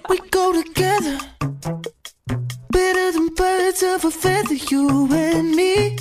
We 0.09 0.25
go 0.33 0.57
together 0.57 1.21
Better 2.73 3.13
than 3.13 3.29
birds 3.37 3.85
of 3.85 4.09
a 4.09 4.11
feather 4.11 4.57
You 4.73 5.05
and 5.13 5.53
me 5.53 6.01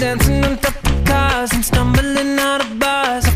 dancing 0.00 0.42
on 0.46 0.56
top 0.56 0.82
of 0.86 1.04
cars 1.04 1.52
and 1.52 1.62
stumbling 1.62 2.38
out 2.38 2.64
of 2.64 2.78
bars. 2.78 3.29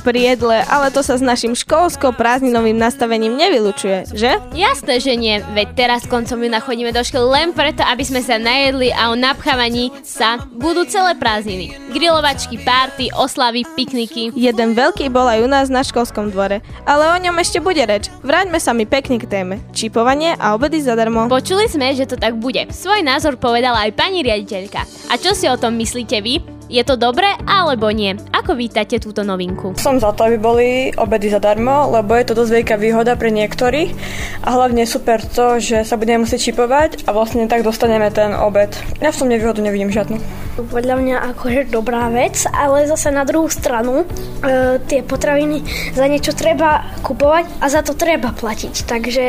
Pri 0.00 0.34
jedle, 0.34 0.62
ale 0.66 0.88
to 0.94 1.02
sa 1.02 1.18
s 1.18 1.22
našim 1.22 1.52
školsko-prázdninovým 1.52 2.78
nastavením 2.78 3.34
nevylučuje, 3.34 4.14
že? 4.14 4.38
Jasné, 4.54 5.02
že 5.02 5.18
nie. 5.18 5.42
Veď 5.52 5.74
teraz 5.74 6.06
koncom 6.06 6.38
júna 6.38 6.62
chodíme 6.62 6.94
do 6.94 7.02
školy 7.02 7.26
len 7.28 7.48
preto, 7.50 7.82
aby 7.84 8.02
sme 8.06 8.22
sa 8.22 8.38
najedli 8.38 8.94
a 8.94 9.10
o 9.10 9.18
napchávaní 9.18 9.90
sa 10.06 10.38
budú 10.56 10.86
celé 10.86 11.18
prázdniny. 11.18 11.74
Grilovačky, 11.90 12.62
párty, 12.62 13.10
oslavy, 13.12 13.66
pikniky. 13.76 14.30
Jeden 14.34 14.78
veľký 14.78 15.10
bol 15.10 15.26
aj 15.26 15.44
u 15.44 15.48
nás 15.50 15.66
na 15.68 15.82
školskom 15.82 16.30
dvore, 16.30 16.62
ale 16.86 17.04
o 17.12 17.16
ňom 17.18 17.36
ešte 17.42 17.58
bude 17.58 17.82
reč. 17.84 18.10
Vráťme 18.22 18.58
sa 18.62 18.74
mi 18.74 18.86
pekne 18.86 19.18
k 19.18 19.28
téme. 19.28 19.60
Čipovanie 19.74 20.34
a 20.38 20.54
obedy 20.54 20.82
zadarmo. 20.82 21.30
Počuli 21.30 21.66
sme, 21.68 21.94
že 21.94 22.08
to 22.08 22.16
tak 22.16 22.36
bude. 22.38 22.70
Svoj 22.70 23.02
názor 23.04 23.38
povedala 23.38 23.86
aj 23.86 23.96
pani 23.96 24.22
riaditeľka. 24.22 24.84
A 25.10 25.14
čo 25.16 25.32
si 25.32 25.46
o 25.46 25.56
tom 25.56 25.78
myslíte 25.78 26.18
vy? 26.20 26.57
Je 26.68 26.84
to 26.84 27.00
dobré 27.00 27.32
alebo 27.48 27.88
nie? 27.88 28.12
Ako 28.28 28.52
vítate 28.52 29.00
túto 29.00 29.24
novinku? 29.24 29.72
Som 29.80 29.96
za 29.96 30.12
to, 30.12 30.28
aby 30.28 30.36
boli 30.36 30.68
obedy 31.00 31.32
zadarmo, 31.32 31.88
lebo 31.88 32.12
je 32.12 32.28
to 32.28 32.36
dosť 32.36 32.60
veľká 32.60 32.76
výhoda 32.76 33.16
pre 33.16 33.32
niektorých 33.32 33.96
a 34.44 34.48
hlavne 34.52 34.84
super 34.84 35.24
to, 35.24 35.56
že 35.64 35.88
sa 35.88 35.96
budeme 35.96 36.28
musieť 36.28 36.52
čipovať 36.52 37.08
a 37.08 37.16
vlastne 37.16 37.48
tak 37.48 37.64
dostaneme 37.64 38.12
ten 38.12 38.36
obed. 38.36 38.76
Ja 39.00 39.08
v 39.08 39.16
tom 39.16 39.32
nevýhodu 39.32 39.64
nevidím 39.64 39.88
žiadnu. 39.88 40.20
Podľa 40.68 40.96
mňa 41.00 41.16
akože 41.32 41.72
dobrá 41.72 42.12
vec, 42.12 42.44
ale 42.52 42.84
zase 42.84 43.16
na 43.16 43.24
druhú 43.24 43.48
stranu 43.48 44.04
e, 44.04 44.76
tie 44.84 45.00
potraviny 45.00 45.64
za 45.96 46.04
niečo 46.04 46.36
treba 46.36 46.84
kupovať 47.00 47.64
a 47.64 47.66
za 47.72 47.80
to 47.80 47.96
treba 47.96 48.36
platiť. 48.36 48.74
Takže 48.84 49.24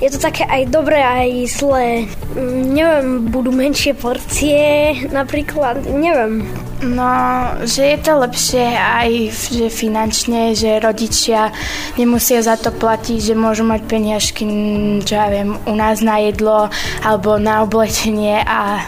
je 0.00 0.08
to 0.12 0.18
také 0.20 0.44
aj 0.44 0.68
dobré, 0.68 1.00
aj 1.00 1.30
zlé. 1.48 1.88
Mm, 2.36 2.62
Neviem, 2.76 3.08
budú 3.32 3.48
menšie 3.48 3.96
porcie 3.96 4.92
napríklad, 5.08 5.88
neviem. 5.88 6.44
No, 6.84 7.08
že 7.64 7.96
je 7.96 7.98
to 8.04 8.20
lepšie 8.20 8.76
aj 8.76 9.32
že 9.32 9.72
finančne, 9.72 10.52
že 10.52 10.76
rodičia 10.76 11.48
nemusia 11.96 12.44
za 12.44 12.60
to 12.60 12.68
platiť, 12.68 13.32
že 13.32 13.34
môžu 13.34 13.64
mať 13.64 13.80
peniažky, 13.88 14.44
mm, 14.44 15.08
čo 15.08 15.16
ja 15.16 15.32
viem, 15.32 15.56
u 15.64 15.72
nás 15.72 16.04
na 16.04 16.20
jedlo 16.20 16.68
alebo 17.00 17.40
na 17.40 17.64
oblečenie 17.64 18.44
a 18.44 18.84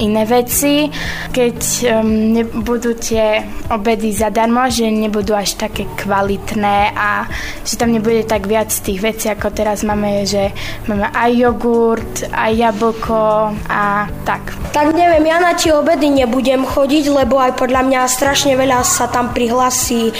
iné 0.00 0.24
veci, 0.24 0.88
keď 1.30 1.56
um, 2.00 2.34
nebudú 2.34 2.96
tie 2.96 3.44
obedy 3.68 4.10
zadarmo, 4.10 4.66
že 4.72 4.88
nebudú 4.88 5.36
až 5.36 5.60
také 5.60 5.86
kvalitné 6.00 6.96
a 6.96 7.28
že 7.62 7.76
tam 7.76 7.92
nebude 7.92 8.24
tak 8.24 8.48
viac 8.48 8.72
tých 8.72 8.98
vecí, 8.98 9.28
ako 9.28 9.52
teraz 9.52 9.84
máme, 9.84 10.24
že 10.24 10.50
máme 10.88 11.06
aj 11.12 11.30
jogurt, 11.36 12.14
aj 12.32 12.52
jablko 12.56 13.54
a 13.68 14.08
tak. 14.24 14.56
Tak 14.72 14.96
neviem, 14.96 15.26
ja 15.28 15.38
na 15.38 15.52
tie 15.54 15.76
obedy 15.76 16.08
nebudem 16.10 16.64
chodiť, 16.64 17.04
lebo 17.12 17.38
aj 17.38 17.60
podľa 17.60 17.86
mňa 17.86 18.10
strašne 18.10 18.56
veľa 18.56 18.82
sa 18.82 19.06
tam 19.06 19.30
prihlasí 19.30 20.10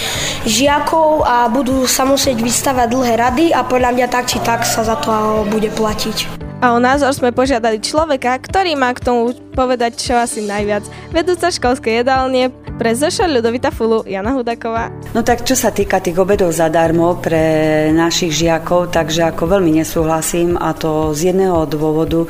žiakov 0.44 1.24
a 1.24 1.48
budú 1.48 1.88
sa 1.88 2.04
musieť 2.04 2.38
vystavať 2.38 2.86
dlhé 2.90 3.14
rady 3.16 3.46
a 3.50 3.64
podľa 3.64 3.90
mňa 3.96 4.06
tak 4.10 4.28
či 4.28 4.38
tak 4.44 4.62
sa 4.62 4.84
za 4.84 4.98
to 5.00 5.46
bude 5.48 5.70
platiť. 5.74 6.39
A 6.60 6.76
o 6.76 6.78
názor 6.78 7.16
sme 7.16 7.32
požiadali 7.32 7.80
človeka, 7.80 8.36
ktorý 8.36 8.76
má 8.76 8.92
k 8.92 9.00
tomu 9.00 9.32
povedať 9.56 9.96
čo 9.96 10.12
asi 10.20 10.44
najviac. 10.44 10.84
Vedúca 11.08 11.48
školskej 11.48 12.04
jedálne 12.04 12.52
pre 12.80 12.96
Zoša 12.96 13.28
Ľudovita 13.28 13.68
Fulu, 13.68 14.08
Jana 14.08 14.32
Hudaková. 14.32 14.88
No 15.12 15.20
tak 15.20 15.44
čo 15.44 15.52
sa 15.52 15.68
týka 15.68 16.00
tých 16.00 16.16
obedov 16.16 16.48
zadarmo 16.48 17.20
pre 17.20 17.92
našich 17.92 18.32
žiakov, 18.32 18.88
takže 18.88 19.28
ako 19.28 19.52
veľmi 19.52 19.84
nesúhlasím 19.84 20.56
a 20.56 20.72
to 20.72 21.12
z 21.12 21.28
jedného 21.28 21.68
dôvodu, 21.68 22.24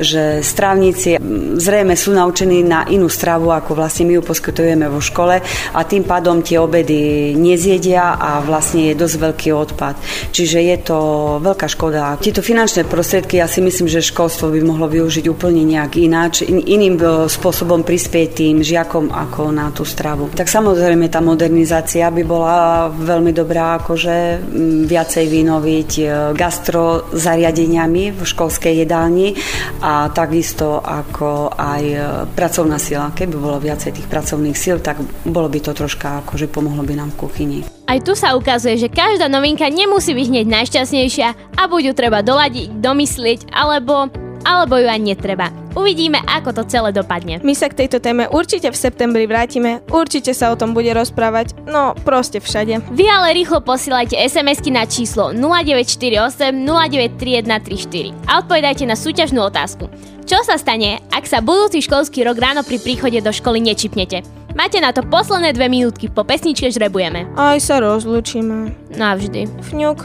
že 0.00 0.40
strávnici 0.40 1.20
zrejme 1.60 1.92
sú 2.00 2.16
naučení 2.16 2.64
na 2.64 2.88
inú 2.88 3.12
stravu, 3.12 3.52
ako 3.52 3.76
vlastne 3.76 4.08
my 4.08 4.16
ju 4.16 4.22
poskytujeme 4.24 4.88
vo 4.88 5.04
škole 5.04 5.36
a 5.76 5.80
tým 5.84 6.08
pádom 6.08 6.40
tie 6.40 6.56
obedy 6.56 7.36
nezjedia 7.36 8.16
a 8.16 8.40
vlastne 8.40 8.88
je 8.88 8.96
dosť 8.96 9.16
veľký 9.20 9.52
odpad. 9.52 10.00
Čiže 10.32 10.64
je 10.64 10.76
to 10.80 10.98
veľká 11.44 11.68
škoda. 11.68 12.16
Tieto 12.16 12.40
finančné 12.40 12.88
prostriedky 12.88 13.36
ja 13.36 13.44
si 13.44 13.60
myslím, 13.60 13.84
že 13.84 14.00
školstvo 14.00 14.48
by 14.48 14.64
mohlo 14.64 14.88
využiť 14.88 15.28
úplne 15.28 15.60
nejak 15.68 16.00
ináč, 16.00 16.48
in, 16.48 16.56
iným 16.64 16.96
e, 16.96 17.04
spôsobom 17.28 17.84
prispieť 17.84 18.28
tým 18.32 18.64
žiakom 18.64 19.12
ako 19.12 19.52
na 19.52 19.68
tú 19.68 19.89
stravu. 19.90 20.30
Tak 20.30 20.46
samozrejme 20.46 21.10
tá 21.10 21.18
modernizácia 21.18 22.06
by 22.06 22.22
bola 22.22 22.86
veľmi 22.94 23.34
dobrá, 23.34 23.82
akože 23.82 24.16
m, 24.38 24.86
viacej 24.86 25.26
vynoviť 25.26 25.90
e, 25.98 26.04
gastro 26.38 27.10
zariadeniami 27.10 28.14
v 28.14 28.20
školskej 28.22 28.86
jedálni 28.86 29.34
a 29.82 30.06
takisto 30.14 30.78
ako 30.78 31.50
aj 31.58 31.82
e, 31.82 31.98
pracovná 32.30 32.78
sila. 32.78 33.10
Keby 33.10 33.34
bolo 33.34 33.58
viacej 33.58 33.98
tých 33.98 34.06
pracovných 34.06 34.54
síl, 34.54 34.78
tak 34.78 35.02
bolo 35.26 35.50
by 35.50 35.58
to 35.58 35.74
troška 35.74 36.22
akože 36.22 36.46
pomohlo 36.46 36.86
by 36.86 36.94
nám 36.94 37.10
v 37.18 37.20
kuchyni. 37.26 37.60
Aj 37.90 37.98
tu 37.98 38.14
sa 38.14 38.38
ukazuje, 38.38 38.78
že 38.78 38.86
každá 38.86 39.26
novinka 39.26 39.66
nemusí 39.66 40.14
byť 40.14 40.26
hneď 40.30 40.46
najšťastnejšia 40.46 41.58
a 41.58 41.62
buď 41.66 41.90
ju 41.90 41.92
treba 41.98 42.22
doladiť, 42.22 42.78
domyslieť, 42.78 43.50
alebo, 43.50 44.06
alebo 44.44 44.76
ju 44.78 44.86
ani 44.88 45.12
netreba. 45.14 45.50
Uvidíme, 45.78 46.18
ako 46.26 46.50
to 46.50 46.62
celé 46.66 46.90
dopadne. 46.90 47.38
My 47.46 47.54
sa 47.54 47.70
k 47.70 47.86
tejto 47.86 48.02
téme 48.02 48.26
určite 48.26 48.66
v 48.70 48.76
septembri 48.76 49.30
vrátime, 49.30 49.86
určite 49.90 50.34
sa 50.34 50.50
o 50.50 50.58
tom 50.58 50.74
bude 50.74 50.90
rozprávať, 50.90 51.54
no 51.70 51.94
proste 52.02 52.42
všade. 52.42 52.82
Vy 52.90 53.06
ale 53.06 53.38
rýchlo 53.38 53.62
posielajte 53.62 54.18
SMS-ky 54.18 54.74
na 54.74 54.82
číslo 54.84 55.30
0948 55.30 56.66
093134 56.66 58.26
a 58.26 58.42
odpovedajte 58.42 58.84
na 58.86 58.98
súťažnú 58.98 59.40
otázku. 59.46 59.86
Čo 60.26 60.42
sa 60.46 60.58
stane, 60.58 61.02
ak 61.10 61.26
sa 61.26 61.42
budúci 61.42 61.82
školský 61.82 62.22
rok 62.22 62.38
ráno 62.38 62.62
pri 62.62 62.78
príchode 62.78 63.18
do 63.18 63.30
školy 63.34 63.62
nečipnete? 63.62 64.22
Máte 64.54 64.82
na 64.82 64.90
to 64.90 65.06
posledné 65.06 65.54
dve 65.54 65.70
minútky, 65.70 66.10
po 66.10 66.26
pesničke 66.26 66.70
žrebujeme. 66.70 67.30
Aj 67.38 67.58
sa 67.62 67.78
rozlučíme. 67.78 68.74
Navždy. 68.98 69.46
Fňuk. 69.70 69.98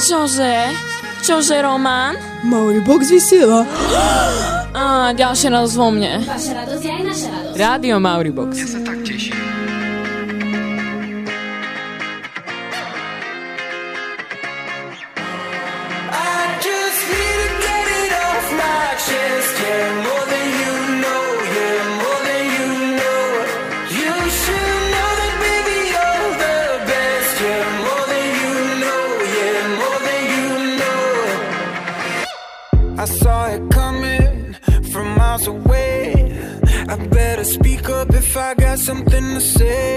Čože? 0.00 0.91
Čože, 1.22 1.62
Román? 1.62 2.18
Mauribox 2.42 3.06
vysiela. 3.14 3.62
Á, 4.74 5.14
ďalšia 5.14 5.54
radosť 5.54 5.76
vo 5.78 5.88
mne. 5.94 6.18
Vaša 6.26 6.52
radosť 6.66 6.82
je 6.82 6.90
aj 6.90 7.02
naša 7.06 7.28
radosť. 7.30 7.54
Rádio 7.54 7.96
Mauribox. 8.02 8.50
Ja 8.58 8.66
sa 8.66 8.80
tak 8.82 8.98
teším. 9.06 9.38
I 16.10 16.58
just 16.58 17.00
need 17.06 17.38
to 17.38 17.48
get 17.62 17.86
it 17.86 18.12
off 18.18 18.46
my 18.58 18.90
chest. 18.98 19.54
Yeah, 19.62 20.11
I 38.52 38.54
got 38.54 38.78
something 38.78 39.34
to 39.34 39.40
say. 39.40 39.91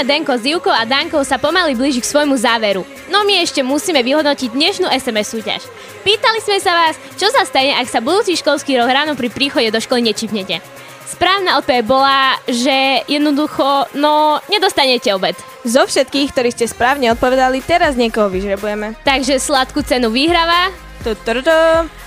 Dnešné 0.00 0.16
Denko 0.16 0.32
s 0.32 0.48
Ivkou 0.48 0.72
a 0.72 0.88
Dankou 0.88 1.20
sa 1.28 1.36
pomaly 1.36 1.76
blíži 1.76 2.00
k 2.00 2.08
svojmu 2.08 2.32
záveru. 2.32 2.88
No 3.12 3.20
my 3.20 3.44
ešte 3.44 3.60
musíme 3.60 4.00
vyhodnotiť 4.00 4.48
dnešnú 4.48 4.88
SMS 4.88 5.28
súťaž. 5.28 5.60
Pýtali 6.00 6.40
sme 6.40 6.56
sa 6.56 6.72
vás, 6.72 6.96
čo 7.20 7.28
sa 7.28 7.44
stane, 7.44 7.76
ak 7.76 7.84
sa 7.84 8.00
budúci 8.00 8.32
školský 8.32 8.80
rok 8.80 8.88
ráno 8.88 9.12
pri 9.12 9.28
príchode 9.28 9.68
do 9.68 9.76
školy 9.76 10.00
nečipnete. 10.08 10.64
Správna 11.04 11.60
odpoveď 11.60 11.84
bola, 11.84 12.32
že 12.48 13.04
jednoducho, 13.12 13.92
no, 13.92 14.40
nedostanete 14.48 15.12
obed. 15.12 15.36
Zo 15.68 15.84
všetkých, 15.84 16.32
ktorí 16.32 16.48
ste 16.48 16.64
správne 16.64 17.12
odpovedali, 17.12 17.60
teraz 17.60 17.92
niekoho 17.92 18.32
vyžrebujeme. 18.32 18.96
Takže 19.04 19.36
sladkú 19.36 19.84
cenu 19.84 20.08
vyhráva. 20.08 20.72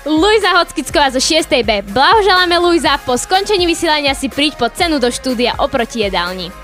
Luisa 0.02 0.50
Hockicková 0.58 1.14
zo 1.14 1.22
6B. 1.22 1.94
Blahoželáme 1.94 2.58
Luisa, 2.58 2.98
po 3.06 3.14
skončení 3.14 3.70
vysielania 3.70 4.18
si 4.18 4.26
príď 4.26 4.58
po 4.58 4.66
cenu 4.66 4.98
do 4.98 5.14
štúdia 5.14 5.54
oproti 5.62 6.02
jedálni. 6.02 6.63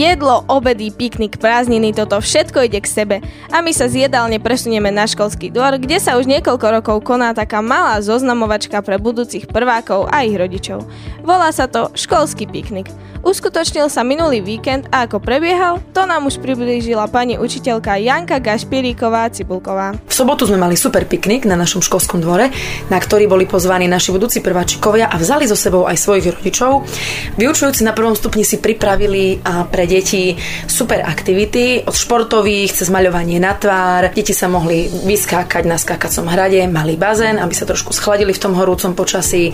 Jedlo, 0.00 0.48
obedy, 0.48 0.88
piknik, 0.88 1.36
prázdniny, 1.36 1.92
toto 1.92 2.16
všetko 2.24 2.64
ide 2.64 2.80
k 2.80 2.88
sebe. 2.88 3.16
A 3.52 3.60
my 3.60 3.68
sa 3.68 3.84
z 3.84 4.08
jedálne 4.08 4.40
presunieme 4.40 4.88
na 4.88 5.04
školský 5.04 5.52
dvor, 5.52 5.76
kde 5.76 6.00
sa 6.00 6.16
už 6.16 6.24
niekoľko 6.24 6.80
rokov 6.80 7.04
koná 7.04 7.36
taká 7.36 7.60
malá 7.60 8.00
zoznamovačka 8.00 8.80
pre 8.80 8.96
budúcich 8.96 9.44
prvákov 9.44 10.08
a 10.08 10.24
ich 10.24 10.32
rodičov. 10.32 10.88
Volá 11.20 11.52
sa 11.52 11.68
to 11.68 11.92
školský 11.92 12.48
piknik. 12.48 12.88
Uskutočnil 13.20 13.92
sa 13.92 14.00
minulý 14.00 14.40
víkend 14.40 14.88
a 14.88 15.04
ako 15.04 15.20
prebiehal, 15.20 15.76
to 15.92 16.08
nám 16.08 16.24
už 16.24 16.40
priblížila 16.40 17.04
pani 17.12 17.36
učiteľka 17.36 18.00
Janka 18.00 18.40
Gašpiríková 18.40 19.28
Cibulková. 19.28 19.92
V 20.08 20.14
sobotu 20.16 20.48
sme 20.48 20.56
mali 20.56 20.72
super 20.72 21.04
piknik 21.04 21.44
na 21.44 21.52
našom 21.52 21.84
školskom 21.84 22.24
dvore, 22.24 22.48
na 22.88 22.96
ktorý 22.96 23.28
boli 23.28 23.44
pozvaní 23.44 23.84
naši 23.92 24.16
budúci 24.16 24.40
prváčikovia 24.40 25.12
a 25.12 25.20
vzali 25.20 25.44
so 25.44 25.52
sebou 25.52 25.84
aj 25.84 26.00
svojich 26.00 26.32
rodičov. 26.32 26.88
Vyučujúci 27.36 27.84
na 27.84 27.92
prvom 27.92 28.16
stupni 28.16 28.40
si 28.40 28.56
pripravili 28.56 29.44
pre 29.68 29.84
deti 29.84 30.32
super 30.64 31.04
aktivity, 31.04 31.84
od 31.84 31.92
športových 31.92 32.72
cez 32.72 32.88
maľovanie 32.88 33.36
na 33.36 33.52
tvár. 33.52 34.16
Deti 34.16 34.32
sa 34.32 34.48
mohli 34.48 34.88
vyskákať 34.88 35.68
na 35.68 35.76
skákacom 35.76 36.24
hrade, 36.24 36.64
mali 36.72 36.96
bazén, 36.96 37.36
aby 37.36 37.52
sa 37.52 37.68
trošku 37.68 37.92
schladili 37.92 38.32
v 38.32 38.42
tom 38.48 38.56
horúcom 38.56 38.96
počasí. 38.96 39.52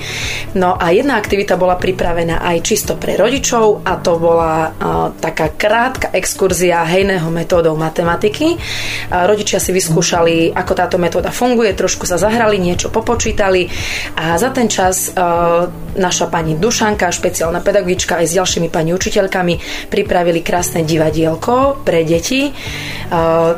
No 0.55 0.79
a 0.79 0.95
jedna 0.95 1.19
aktivita 1.19 1.59
bola 1.59 1.75
pripravená 1.75 2.47
aj 2.47 2.63
čisto 2.63 2.95
pre 2.95 3.19
rodičov 3.19 3.56
a 3.85 3.93
to 4.01 4.13
bola 4.21 4.73
taká 5.23 5.55
krátka 5.55 6.13
exkurzia 6.13 6.85
hejného 6.85 7.31
metódou 7.33 7.73
matematiky. 7.79 8.59
Rodičia 9.09 9.63
si 9.63 9.73
vyskúšali, 9.73 10.53
ako 10.53 10.73
táto 10.77 10.97
metóda 10.99 11.33
funguje, 11.33 11.73
trošku 11.73 12.05
sa 12.05 12.21
zahrali, 12.21 12.61
niečo 12.61 12.93
popočítali 12.93 13.71
a 14.19 14.37
za 14.37 14.51
ten 14.51 14.69
čas 14.69 15.15
naša 15.97 16.27
pani 16.29 16.59
Dušanka, 16.59 17.09
špeciálna 17.09 17.63
pedagogička 17.63 18.21
aj 18.21 18.27
s 18.29 18.37
ďalšími 18.37 18.69
pani 18.69 18.93
učiteľkami 18.93 19.55
pripravili 19.89 20.43
krásne 20.43 20.83
divadielko 20.85 21.87
pre 21.87 22.03
deti. 22.03 22.53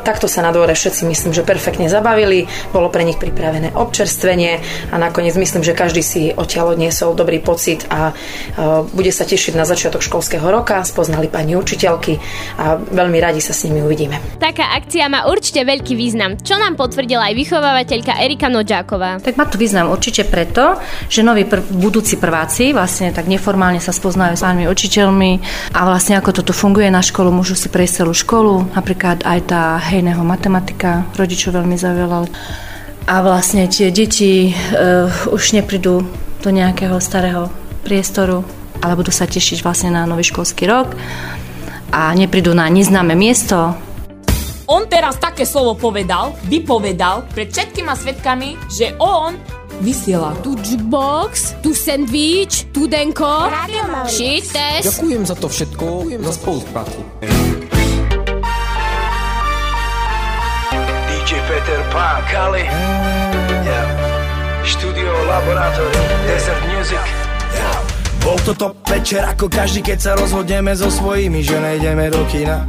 Takto 0.05 0.29
sa 0.29 0.45
na 0.45 0.53
dvore 0.53 0.77
všetci 0.77 1.09
myslím, 1.09 1.33
že 1.33 1.41
perfektne 1.41 1.89
zabavili. 1.89 2.45
Bolo 2.69 2.93
pre 2.93 3.01
nich 3.01 3.17
pripravené 3.17 3.73
občerstvenie 3.73 4.61
a 4.93 4.95
nakoniec 5.01 5.33
myslím, 5.33 5.65
že 5.65 5.73
každý 5.73 6.05
si 6.05 6.29
odtiaľ 6.29 6.77
odniesol 6.77 7.17
dobrý 7.17 7.41
pocit 7.41 7.89
a 7.89 8.13
bude 8.93 9.09
sa 9.09 9.25
tešiť 9.25 9.57
na 9.57 9.65
začiatok 9.65 9.88
školského 9.97 10.45
roka. 10.45 10.85
Spoznali 10.85 11.25
pani 11.25 11.57
učiteľky 11.57 12.21
a 12.61 12.77
veľmi 12.77 13.17
radi 13.17 13.41
sa 13.41 13.57
s 13.57 13.65
nimi 13.65 13.81
uvidíme. 13.81 14.21
Taká 14.37 14.77
akcia 14.77 15.09
má 15.09 15.25
určite 15.25 15.65
veľký 15.65 15.97
význam, 15.97 16.37
čo 16.37 16.61
nám 16.61 16.77
potvrdila 16.77 17.33
aj 17.33 17.33
vychovávateľka 17.33 18.21
Erika 18.21 18.45
Nodžáková. 18.53 19.25
Tak 19.25 19.41
má 19.41 19.49
to 19.49 19.57
význam 19.57 19.89
určite 19.89 20.29
preto, 20.29 20.77
že 21.09 21.25
noví 21.25 21.49
pr- 21.49 21.65
budúci 21.65 22.21
prváci 22.21 22.69
vlastne 22.77 23.09
tak 23.09 23.25
neformálne 23.25 23.81
sa 23.81 23.89
spoznajú 23.89 24.37
s 24.37 24.45
pánmi 24.45 24.69
učiteľmi 24.69 25.31
a 25.71 25.79
vlastne 25.87 26.19
ako 26.19 26.43
toto 26.43 26.51
funguje 26.51 26.91
na 26.91 26.99
školu, 26.99 27.31
môžu 27.31 27.55
si 27.55 27.71
prejsť 27.71 28.03
celú 28.03 28.11
školu, 28.11 28.75
napríklad 28.75 29.23
aj 29.23 29.39
tá 29.47 29.63
hejného 29.79 30.19
matematika, 30.21 31.07
rodičov 31.15 31.55
veľmi 31.55 31.79
zaujala. 31.79 32.27
A 33.07 33.15
vlastne 33.23 33.65
tie 33.71 33.89
deti 33.89 34.51
uh, 34.51 35.09
už 35.31 35.55
neprídu 35.55 36.03
do 36.43 36.49
nejakého 36.51 36.99
starého 36.99 37.47
priestoru, 37.81 38.43
ale 38.79 38.93
budú 38.93 39.09
sa 39.09 39.25
tešiť 39.25 39.65
vlastne 39.65 39.91
na 39.91 40.05
nový 40.05 40.23
školský 40.23 40.69
rok 40.69 40.93
a 41.89 42.13
neprídu 42.13 42.53
na 42.53 42.69
neznáme 42.69 43.17
miesto, 43.17 43.73
On 44.69 44.85
teraz 44.85 45.17
také 45.17 45.49
slovo 45.49 45.73
povedal, 45.73 46.37
vypovedal 46.45 47.25
pred 47.33 47.49
všetkými 47.49 47.89
svetkami, 47.89 48.53
že 48.69 48.93
on 49.01 49.33
vysiela. 49.81 50.37
Tu 50.45 50.53
jukebox, 50.53 51.57
tu 51.65 51.73
sandwich, 51.73 52.69
tu 52.69 52.85
denko, 52.85 53.49
shit 54.05 54.45
test. 54.45 54.85
Ďakujem 54.85 55.25
za 55.25 55.33
to 55.41 55.49
všetko, 55.49 55.85
za 56.21 56.33
spoluprácu. 56.37 57.01
DJ 61.09 61.31
Peter 61.49 61.81
Pan, 61.89 62.21
Kali. 62.29 62.69
Yeah. 63.65 63.89
Studio 64.69 65.09
Laboratory, 65.25 65.97
Desert 66.29 66.61
Music. 66.69 67.01
Yeah. 67.57 67.88
Bol 68.19 68.37
to 68.45 68.53
top 68.53 68.75
večer 68.85 69.23
ako 69.23 69.47
každý, 69.47 69.81
keď 69.81 69.99
sa 69.99 70.11
rozhodneme 70.15 70.75
so 70.75 70.91
svojimi, 70.91 71.39
že 71.41 71.57
nejdeme 71.57 72.11
do 72.11 72.21
kina. 72.27 72.67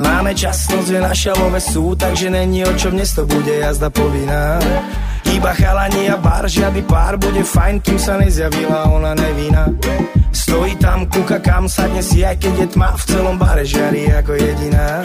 Máme 0.00 0.32
čas, 0.32 0.64
noc 0.72 0.88
je 0.88 0.96
naša 0.96 1.36
love 1.36 1.60
sú, 1.60 1.92
takže 1.92 2.32
není 2.32 2.64
o 2.64 2.72
čom 2.72 2.96
dnes 2.96 3.12
to 3.12 3.28
bude 3.28 3.52
jazda 3.52 3.92
povinná. 3.92 4.56
Iba 5.28 5.52
chalani 5.52 6.08
a 6.08 6.16
bar, 6.16 6.48
žiadny 6.48 6.82
pár 6.88 7.20
bude 7.20 7.44
fajn, 7.44 7.84
kým 7.84 7.98
sa 8.00 8.16
nezjavila 8.16 8.88
ona 8.88 9.12
nevína. 9.12 9.68
Stojí 10.32 10.74
tam, 10.80 11.04
kúka 11.06 11.38
kam, 11.38 11.68
sadne 11.68 12.00
si, 12.00 12.24
aj 12.24 12.40
keď 12.40 12.54
je 12.64 12.66
tma, 12.72 12.96
v 12.96 13.04
celom 13.04 13.36
bare 13.36 13.62
žiari 13.62 14.08
ako 14.08 14.32
jediná. 14.40 15.04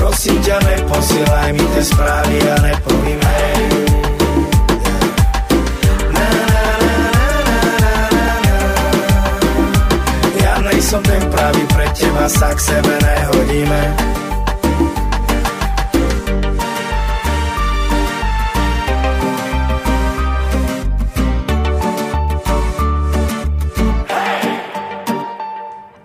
Prosím 0.00 0.38
ťa, 0.40 0.56
neposielaj 0.64 1.50
mi 1.52 1.64
tie 1.76 1.84
správy 1.84 2.36
a 2.40 2.56
nepovím 2.64 3.20
hej. 3.20 3.85
Sa 12.26 12.50
k 12.50 12.58
sebe 12.58 12.94
nehodíme. 12.98 14.15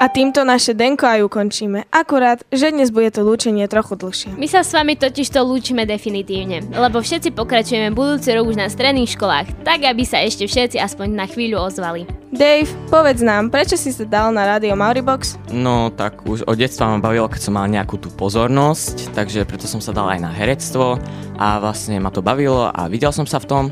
A 0.02 0.10
týmto 0.10 0.42
naše 0.42 0.74
denko 0.74 1.06
aj 1.06 1.22
ukončíme. 1.30 1.86
Akurát, 1.94 2.42
že 2.50 2.74
dnes 2.74 2.90
bude 2.90 3.14
to 3.14 3.22
lúčenie 3.22 3.70
trochu 3.70 3.94
dlhšie. 3.94 4.34
My 4.34 4.50
sa 4.50 4.66
s 4.66 4.74
vami 4.74 4.98
totiž 4.98 5.30
to 5.30 5.46
lúčime 5.46 5.86
definitívne, 5.86 6.66
lebo 6.74 7.06
všetci 7.06 7.30
pokračujeme 7.38 7.94
budúci 7.94 8.34
rok 8.34 8.50
už 8.50 8.58
na 8.58 8.66
stredných 8.66 9.14
školách, 9.14 9.62
tak 9.62 9.86
aby 9.86 10.02
sa 10.02 10.26
ešte 10.26 10.50
všetci 10.50 10.82
aspoň 10.82 11.06
na 11.14 11.30
chvíľu 11.30 11.62
ozvali. 11.62 12.10
Dave, 12.34 12.66
povedz 12.90 13.22
nám, 13.22 13.54
prečo 13.54 13.78
si 13.78 13.94
sa 13.94 14.02
dal 14.02 14.34
na 14.34 14.50
rádio 14.50 14.74
Mauribox? 14.74 15.38
No 15.54 15.94
tak 15.94 16.26
už 16.26 16.50
od 16.50 16.58
detstva 16.58 16.90
ma 16.90 16.98
bavilo, 16.98 17.30
keď 17.30 17.42
som 17.46 17.54
mal 17.54 17.70
nejakú 17.70 18.02
tú 18.02 18.10
pozornosť, 18.10 19.14
takže 19.14 19.46
preto 19.46 19.70
som 19.70 19.86
sa 19.86 19.94
dal 19.94 20.10
aj 20.10 20.18
na 20.18 20.34
herectvo 20.34 20.98
a 21.38 21.62
vlastne 21.62 22.02
ma 22.02 22.10
to 22.10 22.26
bavilo 22.26 22.74
a 22.74 22.90
videl 22.90 23.14
som 23.14 23.30
sa 23.30 23.38
v 23.38 23.46
tom. 23.46 23.64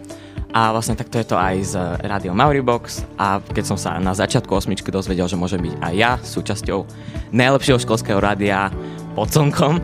A 0.50 0.74
vlastne 0.74 0.98
takto 0.98 1.22
je 1.22 1.30
to 1.30 1.38
aj 1.38 1.56
z 1.62 1.74
Rádio 2.02 2.34
Mauribox 2.34 3.06
a 3.22 3.38
keď 3.38 3.64
som 3.70 3.78
sa 3.78 4.02
na 4.02 4.18
začiatku 4.18 4.50
osmičky 4.50 4.90
dozvedel, 4.90 5.30
že 5.30 5.38
môžem 5.38 5.62
byť 5.62 5.74
aj 5.78 5.94
ja 5.94 6.12
súčasťou 6.18 6.80
najlepšieho 7.30 7.78
školského 7.78 8.18
rádia 8.18 8.74
pod 9.14 9.30
slnkom, 9.30 9.78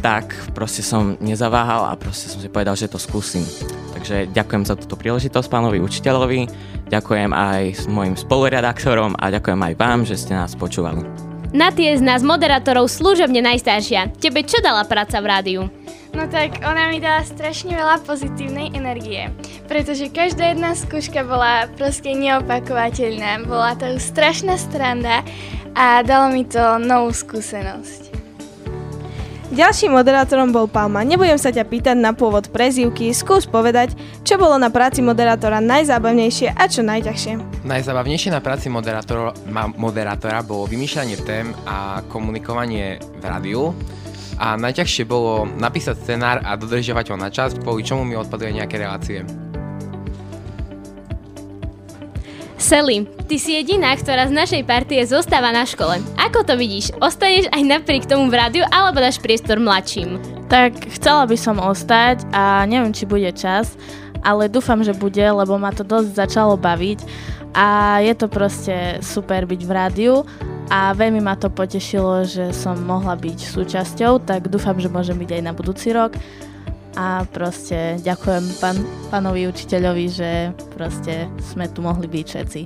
tak 0.00 0.32
proste 0.56 0.80
som 0.80 1.20
nezaváhal 1.20 1.92
a 1.92 2.00
proste 2.00 2.32
som 2.32 2.40
si 2.40 2.48
povedal, 2.48 2.72
že 2.80 2.88
to 2.88 2.96
skúsim. 2.96 3.44
Takže 3.92 4.32
ďakujem 4.32 4.64
za 4.64 4.76
túto 4.76 4.96
príležitosť 4.96 5.48
pánovi 5.52 5.84
učiteľovi, 5.84 6.48
ďakujem 6.88 7.32
aj 7.36 7.88
mojim 7.92 8.16
spoluredaktorom 8.16 9.20
a 9.20 9.28
ďakujem 9.28 9.60
aj 9.60 9.74
vám, 9.76 10.08
že 10.08 10.16
ste 10.16 10.32
nás 10.32 10.56
počúvali. 10.56 11.35
Natie 11.56 11.96
je 11.96 12.04
z 12.04 12.04
nás 12.04 12.20
moderátorov 12.20 12.84
služobne 12.92 13.40
najstaršia. 13.40 14.12
Tebe 14.20 14.44
čo 14.44 14.60
dala 14.60 14.84
práca 14.84 15.24
v 15.24 15.26
rádiu? 15.32 15.60
No 16.12 16.28
tak 16.28 16.60
ona 16.60 16.92
mi 16.92 17.00
dala 17.00 17.24
strašne 17.24 17.72
veľa 17.72 18.04
pozitívnej 18.04 18.76
energie, 18.76 19.32
pretože 19.64 20.12
každá 20.12 20.52
jedna 20.52 20.76
skúška 20.76 21.24
bola 21.24 21.64
proste 21.80 22.12
neopakovateľná. 22.12 23.48
Bola 23.48 23.72
to 23.72 23.88
strašná 23.96 24.60
stranda 24.60 25.24
a 25.72 26.04
dalo 26.04 26.28
mi 26.28 26.44
to 26.44 26.76
novú 26.76 27.16
skúsenosť. 27.16 28.15
Ďalším 29.46 29.94
moderátorom 29.94 30.50
bol 30.50 30.66
Palma. 30.66 31.06
Nebudem 31.06 31.38
sa 31.38 31.54
ťa 31.54 31.70
pýtať 31.70 31.94
na 31.94 32.10
pôvod 32.10 32.50
prezývky, 32.50 33.14
skús 33.14 33.46
povedať, 33.46 33.94
čo 34.26 34.42
bolo 34.42 34.58
na 34.58 34.74
práci 34.74 35.06
moderátora 35.06 35.62
najzábavnejšie 35.62 36.50
a 36.50 36.66
čo 36.66 36.82
najťažšie. 36.82 37.62
Najzábavnejšie 37.62 38.34
na 38.34 38.42
práci 38.42 38.66
moderátora, 38.66 39.38
moderátora 39.78 40.42
bolo 40.42 40.66
vymýšľanie 40.66 41.16
tém 41.22 41.54
a 41.62 42.02
komunikovanie 42.10 42.98
v 42.98 43.22
rádiu. 43.22 43.70
A 44.42 44.58
najťažšie 44.58 45.06
bolo 45.06 45.46
napísať 45.46 45.94
scenár 46.02 46.42
a 46.42 46.58
dodržiavať 46.58 47.14
ho 47.14 47.16
na 47.16 47.30
čas, 47.30 47.54
kvôli 47.54 47.86
čomu 47.86 48.02
mi 48.02 48.18
odpaduje 48.18 48.50
nejaké 48.50 48.82
relácie. 48.82 49.45
Sally, 52.66 53.06
ty 53.30 53.38
si 53.38 53.54
jediná, 53.54 53.94
ktorá 53.94 54.26
z 54.26 54.34
našej 54.34 54.66
partie 54.66 54.98
zostáva 55.06 55.54
na 55.54 55.62
škole. 55.62 56.02
Ako 56.18 56.42
to 56.42 56.58
vidíš? 56.58 56.90
Ostaneš 56.98 57.46
aj 57.54 57.62
napriek 57.62 58.10
tomu 58.10 58.26
v 58.26 58.42
rádiu 58.42 58.66
alebo 58.74 58.98
dáš 58.98 59.22
priestor 59.22 59.62
mladším? 59.62 60.18
Tak 60.50 60.74
chcela 60.98 61.30
by 61.30 61.38
som 61.38 61.62
ostať 61.62 62.26
a 62.34 62.66
neviem, 62.66 62.90
či 62.90 63.06
bude 63.06 63.30
čas, 63.38 63.78
ale 64.18 64.50
dúfam, 64.50 64.82
že 64.82 64.98
bude, 64.98 65.22
lebo 65.22 65.54
ma 65.62 65.70
to 65.70 65.86
dosť 65.86 66.10
začalo 66.18 66.58
baviť 66.58 67.06
a 67.54 68.02
je 68.02 68.14
to 68.18 68.26
proste 68.26 68.98
super 68.98 69.46
byť 69.46 69.62
v 69.62 69.70
rádiu 69.70 70.14
a 70.66 70.90
veľmi 70.90 71.22
ma 71.22 71.38
to 71.38 71.46
potešilo, 71.46 72.26
že 72.26 72.50
som 72.50 72.82
mohla 72.82 73.14
byť 73.14 73.46
súčasťou, 73.46 74.26
tak 74.26 74.50
dúfam, 74.50 74.74
že 74.82 74.90
môžem 74.90 75.14
byť 75.14 75.38
aj 75.38 75.42
na 75.46 75.54
budúci 75.54 75.94
rok 75.94 76.18
a 76.96 77.28
proste 77.28 78.00
ďakujem 78.00 78.44
pán, 78.58 78.76
pánovi 79.12 79.46
učiteľovi, 79.52 80.06
že 80.08 80.30
proste 80.72 81.28
sme 81.52 81.68
tu 81.68 81.84
mohli 81.84 82.08
byť 82.08 82.24
všetci. 82.24 82.60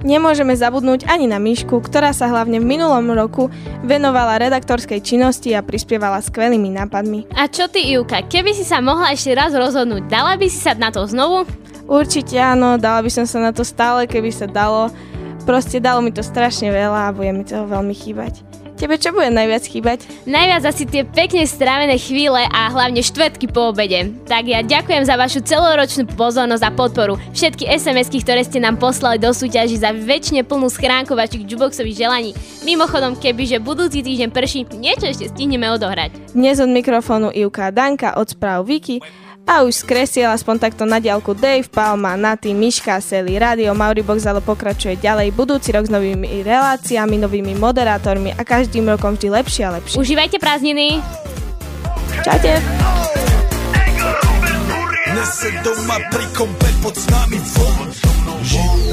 Nemôžeme 0.00 0.56
zabudnúť 0.56 1.04
ani 1.12 1.28
na 1.28 1.36
Myšku, 1.36 1.76
ktorá 1.84 2.16
sa 2.16 2.32
hlavne 2.32 2.56
v 2.56 2.64
minulom 2.64 3.12
roku 3.12 3.52
venovala 3.84 4.40
redaktorskej 4.40 5.04
činnosti 5.04 5.52
a 5.52 5.60
prispievala 5.60 6.24
skvelými 6.24 6.72
nápadmi. 6.72 7.28
A 7.36 7.44
čo 7.52 7.68
ty, 7.68 7.84
Ivka, 7.92 8.24
keby 8.24 8.56
si 8.56 8.64
sa 8.64 8.80
mohla 8.80 9.12
ešte 9.12 9.36
raz 9.36 9.52
rozhodnúť, 9.52 10.08
dala 10.08 10.40
by 10.40 10.46
si 10.48 10.56
sa 10.56 10.72
na 10.72 10.88
to 10.88 11.04
znovu? 11.04 11.44
Určite 11.84 12.40
áno, 12.40 12.80
dala 12.80 13.04
by 13.04 13.10
som 13.12 13.28
sa 13.28 13.44
na 13.44 13.52
to 13.52 13.60
stále, 13.60 14.08
keby 14.08 14.32
sa 14.32 14.48
dalo. 14.48 14.88
Proste 15.44 15.84
dalo 15.84 16.00
mi 16.00 16.14
to 16.14 16.24
strašne 16.24 16.72
veľa 16.72 17.10
a 17.10 17.14
bude 17.16 17.36
mi 17.36 17.44
toho 17.44 17.68
veľmi 17.68 17.92
chýbať. 17.92 18.49
Tebe 18.80 18.96
čo 18.96 19.12
bude 19.12 19.28
najviac 19.28 19.60
chýbať? 19.68 20.08
Najviac 20.24 20.64
asi 20.64 20.88
tie 20.88 21.04
pekne 21.04 21.44
strávené 21.44 22.00
chvíle 22.00 22.40
a 22.48 22.72
hlavne 22.72 23.04
štvrtky 23.04 23.52
po 23.52 23.76
obede. 23.76 24.16
Tak 24.24 24.48
ja 24.48 24.64
ďakujem 24.64 25.04
za 25.04 25.20
vašu 25.20 25.44
celoročnú 25.44 26.08
pozornosť 26.16 26.64
a 26.64 26.72
podporu. 26.72 27.20
Všetky 27.36 27.68
SMS-ky, 27.68 28.24
ktoré 28.24 28.40
ste 28.40 28.56
nám 28.56 28.80
poslali 28.80 29.20
do 29.20 29.36
súťaži 29.36 29.76
za 29.76 29.92
väčšine 29.92 30.48
plnú 30.48 30.72
schránku 30.72 31.12
vašich 31.12 31.44
juboxových 31.44 32.08
želaní. 32.08 32.32
Mimochodom, 32.64 33.20
kebyže 33.20 33.60
budúci 33.60 34.00
týždeň 34.00 34.32
prší, 34.32 34.64
niečo 34.72 35.12
ešte 35.12 35.28
stihneme 35.28 35.68
odohrať. 35.76 36.32
Dnes 36.32 36.56
od 36.56 36.72
mikrofónu 36.72 37.28
Ivka 37.36 37.68
Danka 37.68 38.16
od 38.16 38.32
správ 38.32 38.64
Viki 38.64 39.04
a 39.46 39.66
už 39.66 39.82
skresiel 39.82 40.30
aspoň 40.30 40.56
takto 40.58 40.84
na 40.86 41.02
diálku 41.02 41.34
Dave, 41.34 41.66
Palma, 41.66 42.14
Naty, 42.14 42.54
Miška, 42.54 43.00
Sely, 43.02 43.36
Radio 43.38 43.74
Mauribox 43.74 44.24
ale 44.26 44.40
pokračuje 44.44 45.00
ďalej 45.00 45.34
budúci 45.34 45.74
rok 45.74 45.86
s 45.86 45.92
novými 45.92 46.42
reláciami, 46.46 47.16
novými 47.18 47.58
moderátormi 47.58 48.34
a 48.36 48.42
každým 48.42 48.86
rokom 48.88 49.18
vždy 49.18 49.28
lepšie 49.30 49.62
a 49.66 49.70
lepšie. 49.78 49.98
Užívajte 49.98 50.36
prázdniny! 50.38 51.02
Čaute! 52.22 52.60
Nese 55.10 55.50
doma 55.66 55.98
pri 56.08 56.26
kompe 56.32 56.70
pod 56.80 56.94
s 56.94 57.04
nami 57.10 57.38
von. 57.58 58.09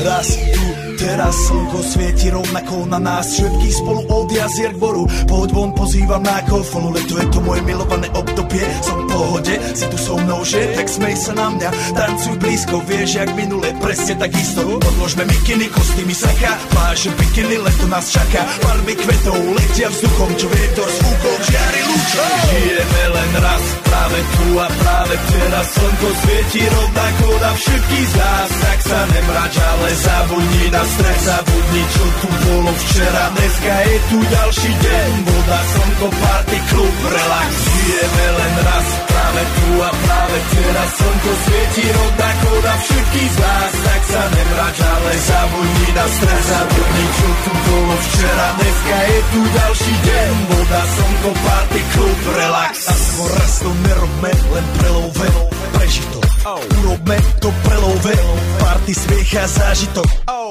Raz 0.03 0.27
tu, 0.53 0.65
teraz 0.97 1.35
slnko 1.47 1.79
svieti 1.83 2.27
rovnako 2.29 2.85
na 2.89 2.99
nás. 2.99 3.25
Všetkých 3.33 3.75
spolu 3.75 4.01
od 4.09 4.27
jazier 4.31 4.73
k 4.73 4.81
boru. 4.81 5.03
Poď 5.29 5.49
von, 5.53 5.71
pozývam 5.73 6.23
na 6.23 6.41
kofonu 6.45 6.89
Leto 6.91 7.15
je 7.17 7.27
to 7.29 7.39
moje 7.41 7.61
milované 7.63 8.07
obdobie. 8.13 8.65
Som 8.81 9.05
v 9.05 9.07
pohode, 9.11 9.53
si 9.77 9.85
tu 9.87 9.97
so 9.97 10.15
mnou, 10.17 10.41
že? 10.43 10.61
Tak 10.73 10.87
smej 10.89 11.15
sa 11.15 11.31
na 11.37 11.47
mňa, 11.53 11.69
tancuj 11.93 12.35
blízko. 12.41 12.75
Vieš, 12.87 13.09
jak 13.21 13.29
minule, 13.35 13.69
presne 13.81 14.13
tak 14.17 14.31
isto 14.33 14.61
Podložme 14.77 15.23
mikiny, 15.27 15.65
kostýmy 15.71 16.15
saka 16.15 16.51
Pláže, 16.71 17.09
bikiny, 17.13 17.57
leto 17.61 17.85
nás 17.87 18.05
čaká. 18.09 18.41
Farby 18.63 18.93
kvetov 18.95 19.39
letia 19.55 19.89
vzduchom 19.91 20.31
Čo 20.37 20.47
vietor 20.49 20.89
fúkom 20.89 21.39
žiari 21.45 21.81
lúčom. 21.87 22.31
Žijeme 22.47 23.03
len 23.13 23.31
raz, 23.43 23.63
práve 23.85 24.19
tu 24.19 24.47
a 24.57 24.67
práve 24.67 25.15
teraz. 25.31 25.65
Slnko 25.77 26.09
svieti 26.23 26.61
rovnako 26.65 27.27
na 27.43 27.51
všetkých 27.53 28.07
z 28.07 28.15
nás. 28.17 28.49
Tak 28.57 28.79
sa 28.87 28.99
nemrač, 29.11 29.53
ale 29.57 29.86
zabudni 29.95 30.65
na 30.71 30.83
stres 30.83 31.19
Zabudni, 31.27 31.83
čo 31.91 32.05
tu 32.23 32.27
bolo 32.47 32.71
včera. 32.71 33.23
Dneska 33.35 33.73
je 33.83 33.97
tu 34.11 34.17
ďalší 34.19 34.71
deň 34.79 35.11
Voda, 35.27 35.59
slnko, 35.59 36.07
party, 36.07 36.57
klub, 36.71 36.95
relax. 37.07 37.49
Žijeme 37.67 38.25
len 38.37 38.53
raz, 38.63 38.87
práve 39.07 39.41
tu 39.55 39.67
a 39.83 39.91
práve 39.91 40.37
teraz 40.55 40.89
Slnko 40.97 41.31
svieti 41.43 41.85
rovnako 41.91 42.49
na 42.63 42.75
všetkých 42.79 43.31
z 43.31 43.37
nás. 43.37 43.71
Tak 43.87 44.01
sa 44.07 44.23
nemrač, 44.33 44.77
ale 44.81 45.11
zabudni 45.19 45.89
na 45.95 46.05
stres 46.09 46.43
Zabudni, 46.47 47.05
čo 47.17 47.29
tu 47.43 47.51
bolo 47.67 47.95
včera. 48.07 48.47
Dneska 48.57 48.97
je 48.97 49.19
tu 49.31 49.39
ďalší 49.51 49.93
deň 50.03 50.33
Voda, 50.47 50.81
slnko, 50.95 51.31
party, 51.43 51.81
klub, 51.91 52.19
relax. 52.39 52.73
A 52.87 52.93
skôr 52.95 53.29
raz 53.35 53.53
to 53.61 53.71
nerobme, 53.83 54.31
len 54.31 54.65
prelove 54.79 55.27
Prežiť 55.75 56.16
to, 56.47 56.55
urobme 56.79 57.17
to 57.43 57.51
prelove 57.63 58.15
Party, 58.59 58.93
smiech 58.95 59.35
a 59.35 59.47
zážitok. 59.47 60.07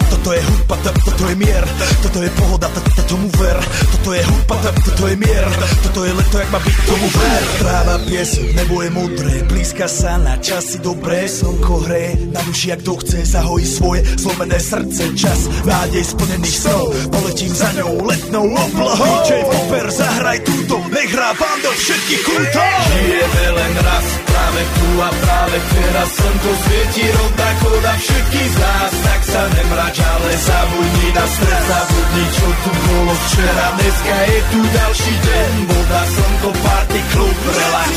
Toto 0.06 0.30
je 0.32 0.42
hudba, 0.42 0.76
to- 0.82 0.94
toto 1.04 1.24
je 1.28 1.34
mier. 1.34 1.64
Toto 2.02 2.22
je 2.22 2.30
pohoda, 2.30 2.68
to- 2.68 2.80
to- 2.80 3.02
tomu 3.02 3.28
ver. 3.38 3.58
Toto 3.90 4.12
je 4.14 4.22
hudba, 4.22 4.54
to- 4.62 4.80
toto 4.84 5.06
je 5.06 5.16
mier. 5.16 5.44
Toto 5.82 6.04
je 6.04 6.12
leto, 6.12 6.38
jak 6.38 6.50
má 6.50 6.58
byť, 6.58 6.76
tomu 6.86 7.08
ver. 7.10 7.42
Tráva, 7.58 7.96
piesok, 7.98 8.48
nebo 8.54 8.82
je 8.82 8.90
modré. 8.90 9.32
Blízka 9.48 9.88
sa 9.88 10.18
na 10.18 10.36
časy 10.36 10.78
dobré. 10.78 11.26
Slnko 11.28 11.74
hre, 11.86 12.14
na 12.32 12.40
duši, 12.42 12.68
jak 12.70 12.82
to 12.82 12.96
chce 12.96 13.18
Zahojí 13.26 13.66
svoje 13.66 14.00
zlomené 14.18 14.58
srdce. 14.60 15.02
Čas 15.16 15.50
nádej 15.64 16.04
splnených 16.04 16.58
snov. 16.58 16.86
Poletím 17.10 17.52
za 17.54 17.72
ňou 17.72 18.04
letnou 18.06 18.46
oblohou. 18.54 19.14
DJ 19.26 19.42
Popper, 19.50 19.86
zahraj 19.90 20.38
túto. 20.46 20.78
Nech 20.94 21.10
hrá 21.12 21.32
vám 21.34 21.58
do 21.62 21.70
všetkých 21.74 22.22
kútov 22.24 22.70
Žijeme 22.94 23.44
len 23.58 23.72
raz, 23.82 24.06
práve 24.26 24.60
tu 24.78 24.88
a 25.02 25.10
práve 25.10 25.56
teraz 25.86 26.08
Slnko 26.18 26.50
svieti 26.66 27.04
rovnako 27.14 27.68
na 27.82 27.94
všetkých 27.94 28.50
z 28.50 28.56
nás. 28.58 28.92
Tak 29.06 29.20
sa 29.22 29.42
nemrač, 29.54 29.96
ale 30.02 30.30
zabudni 30.34 31.08
na 31.14 31.24
stres. 31.30 31.64
Zabudni, 31.70 32.24
čo 32.34 32.48
tu 32.62 32.70
bolo 32.74 33.14
včera. 33.14 33.66
Dneska 33.78 34.16
je 34.26 34.38
tu 34.50 34.60
ďalší 34.66 35.14
deň. 35.22 35.52
Voda, 35.70 36.02
slnko, 36.10 36.50
party, 36.58 37.00
klub, 37.14 37.38
relax 37.54 37.94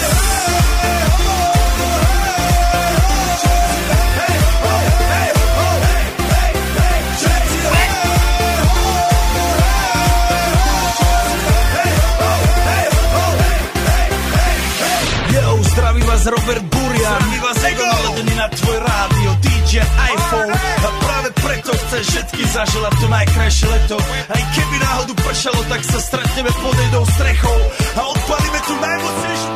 Robert 16.29 16.61
Burian 16.69 17.17
Zdraví 17.17 17.39
vás 17.41 17.63
Ego 17.65 17.85
naladený 17.89 18.33
na 18.37 18.47
tvoj 18.53 18.77
rádio 18.85 19.29
DJ 19.41 19.81
iPhone 19.81 20.53
A 20.53 20.89
práve 21.01 21.29
preto 21.41 21.73
chceš 21.73 22.03
všetky 22.05 22.43
zaželať 22.53 22.93
to 23.01 23.07
najkrajšie 23.09 23.65
leto 23.65 23.97
Aj 24.29 24.43
keby 24.53 24.75
náhodu 24.77 25.13
pršalo, 25.25 25.61
tak 25.65 25.81
sa 25.81 25.97
stretneme 25.97 26.51
pod 26.61 26.75
jednou 26.77 27.05
strechou 27.17 27.57
A 27.97 28.01
odpalíme 28.13 28.59
tu 28.61 28.73
najmocnejšiu 28.77 29.49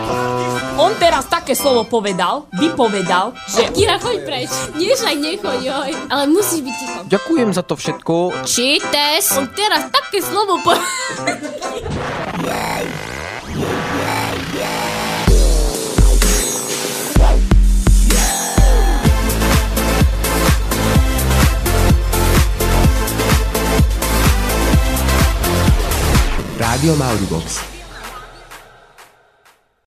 On 0.82 0.92
teraz 0.98 1.30
také 1.30 1.54
slovo 1.54 1.86
povedal, 1.86 2.50
vypovedal, 2.50 3.38
že... 3.46 3.70
Kira, 3.70 4.02
choď 4.02 4.18
preč. 4.26 4.50
Nie, 4.74 4.98
však 4.98 5.16
nechoď, 5.22 5.60
joj. 5.62 5.92
Ale 6.10 6.24
musíš 6.26 6.66
byť 6.66 6.76
ticho. 6.82 7.00
Ďakujem 7.06 7.50
za 7.54 7.62
to 7.62 7.74
všetko. 7.78 8.14
Čites. 8.50 9.38
On 9.38 9.46
teraz 9.54 9.94
také 9.94 10.26
slovo 10.26 10.58
po... 10.66 10.74
Rádio 26.84 26.98
Mauribox. 26.98 27.73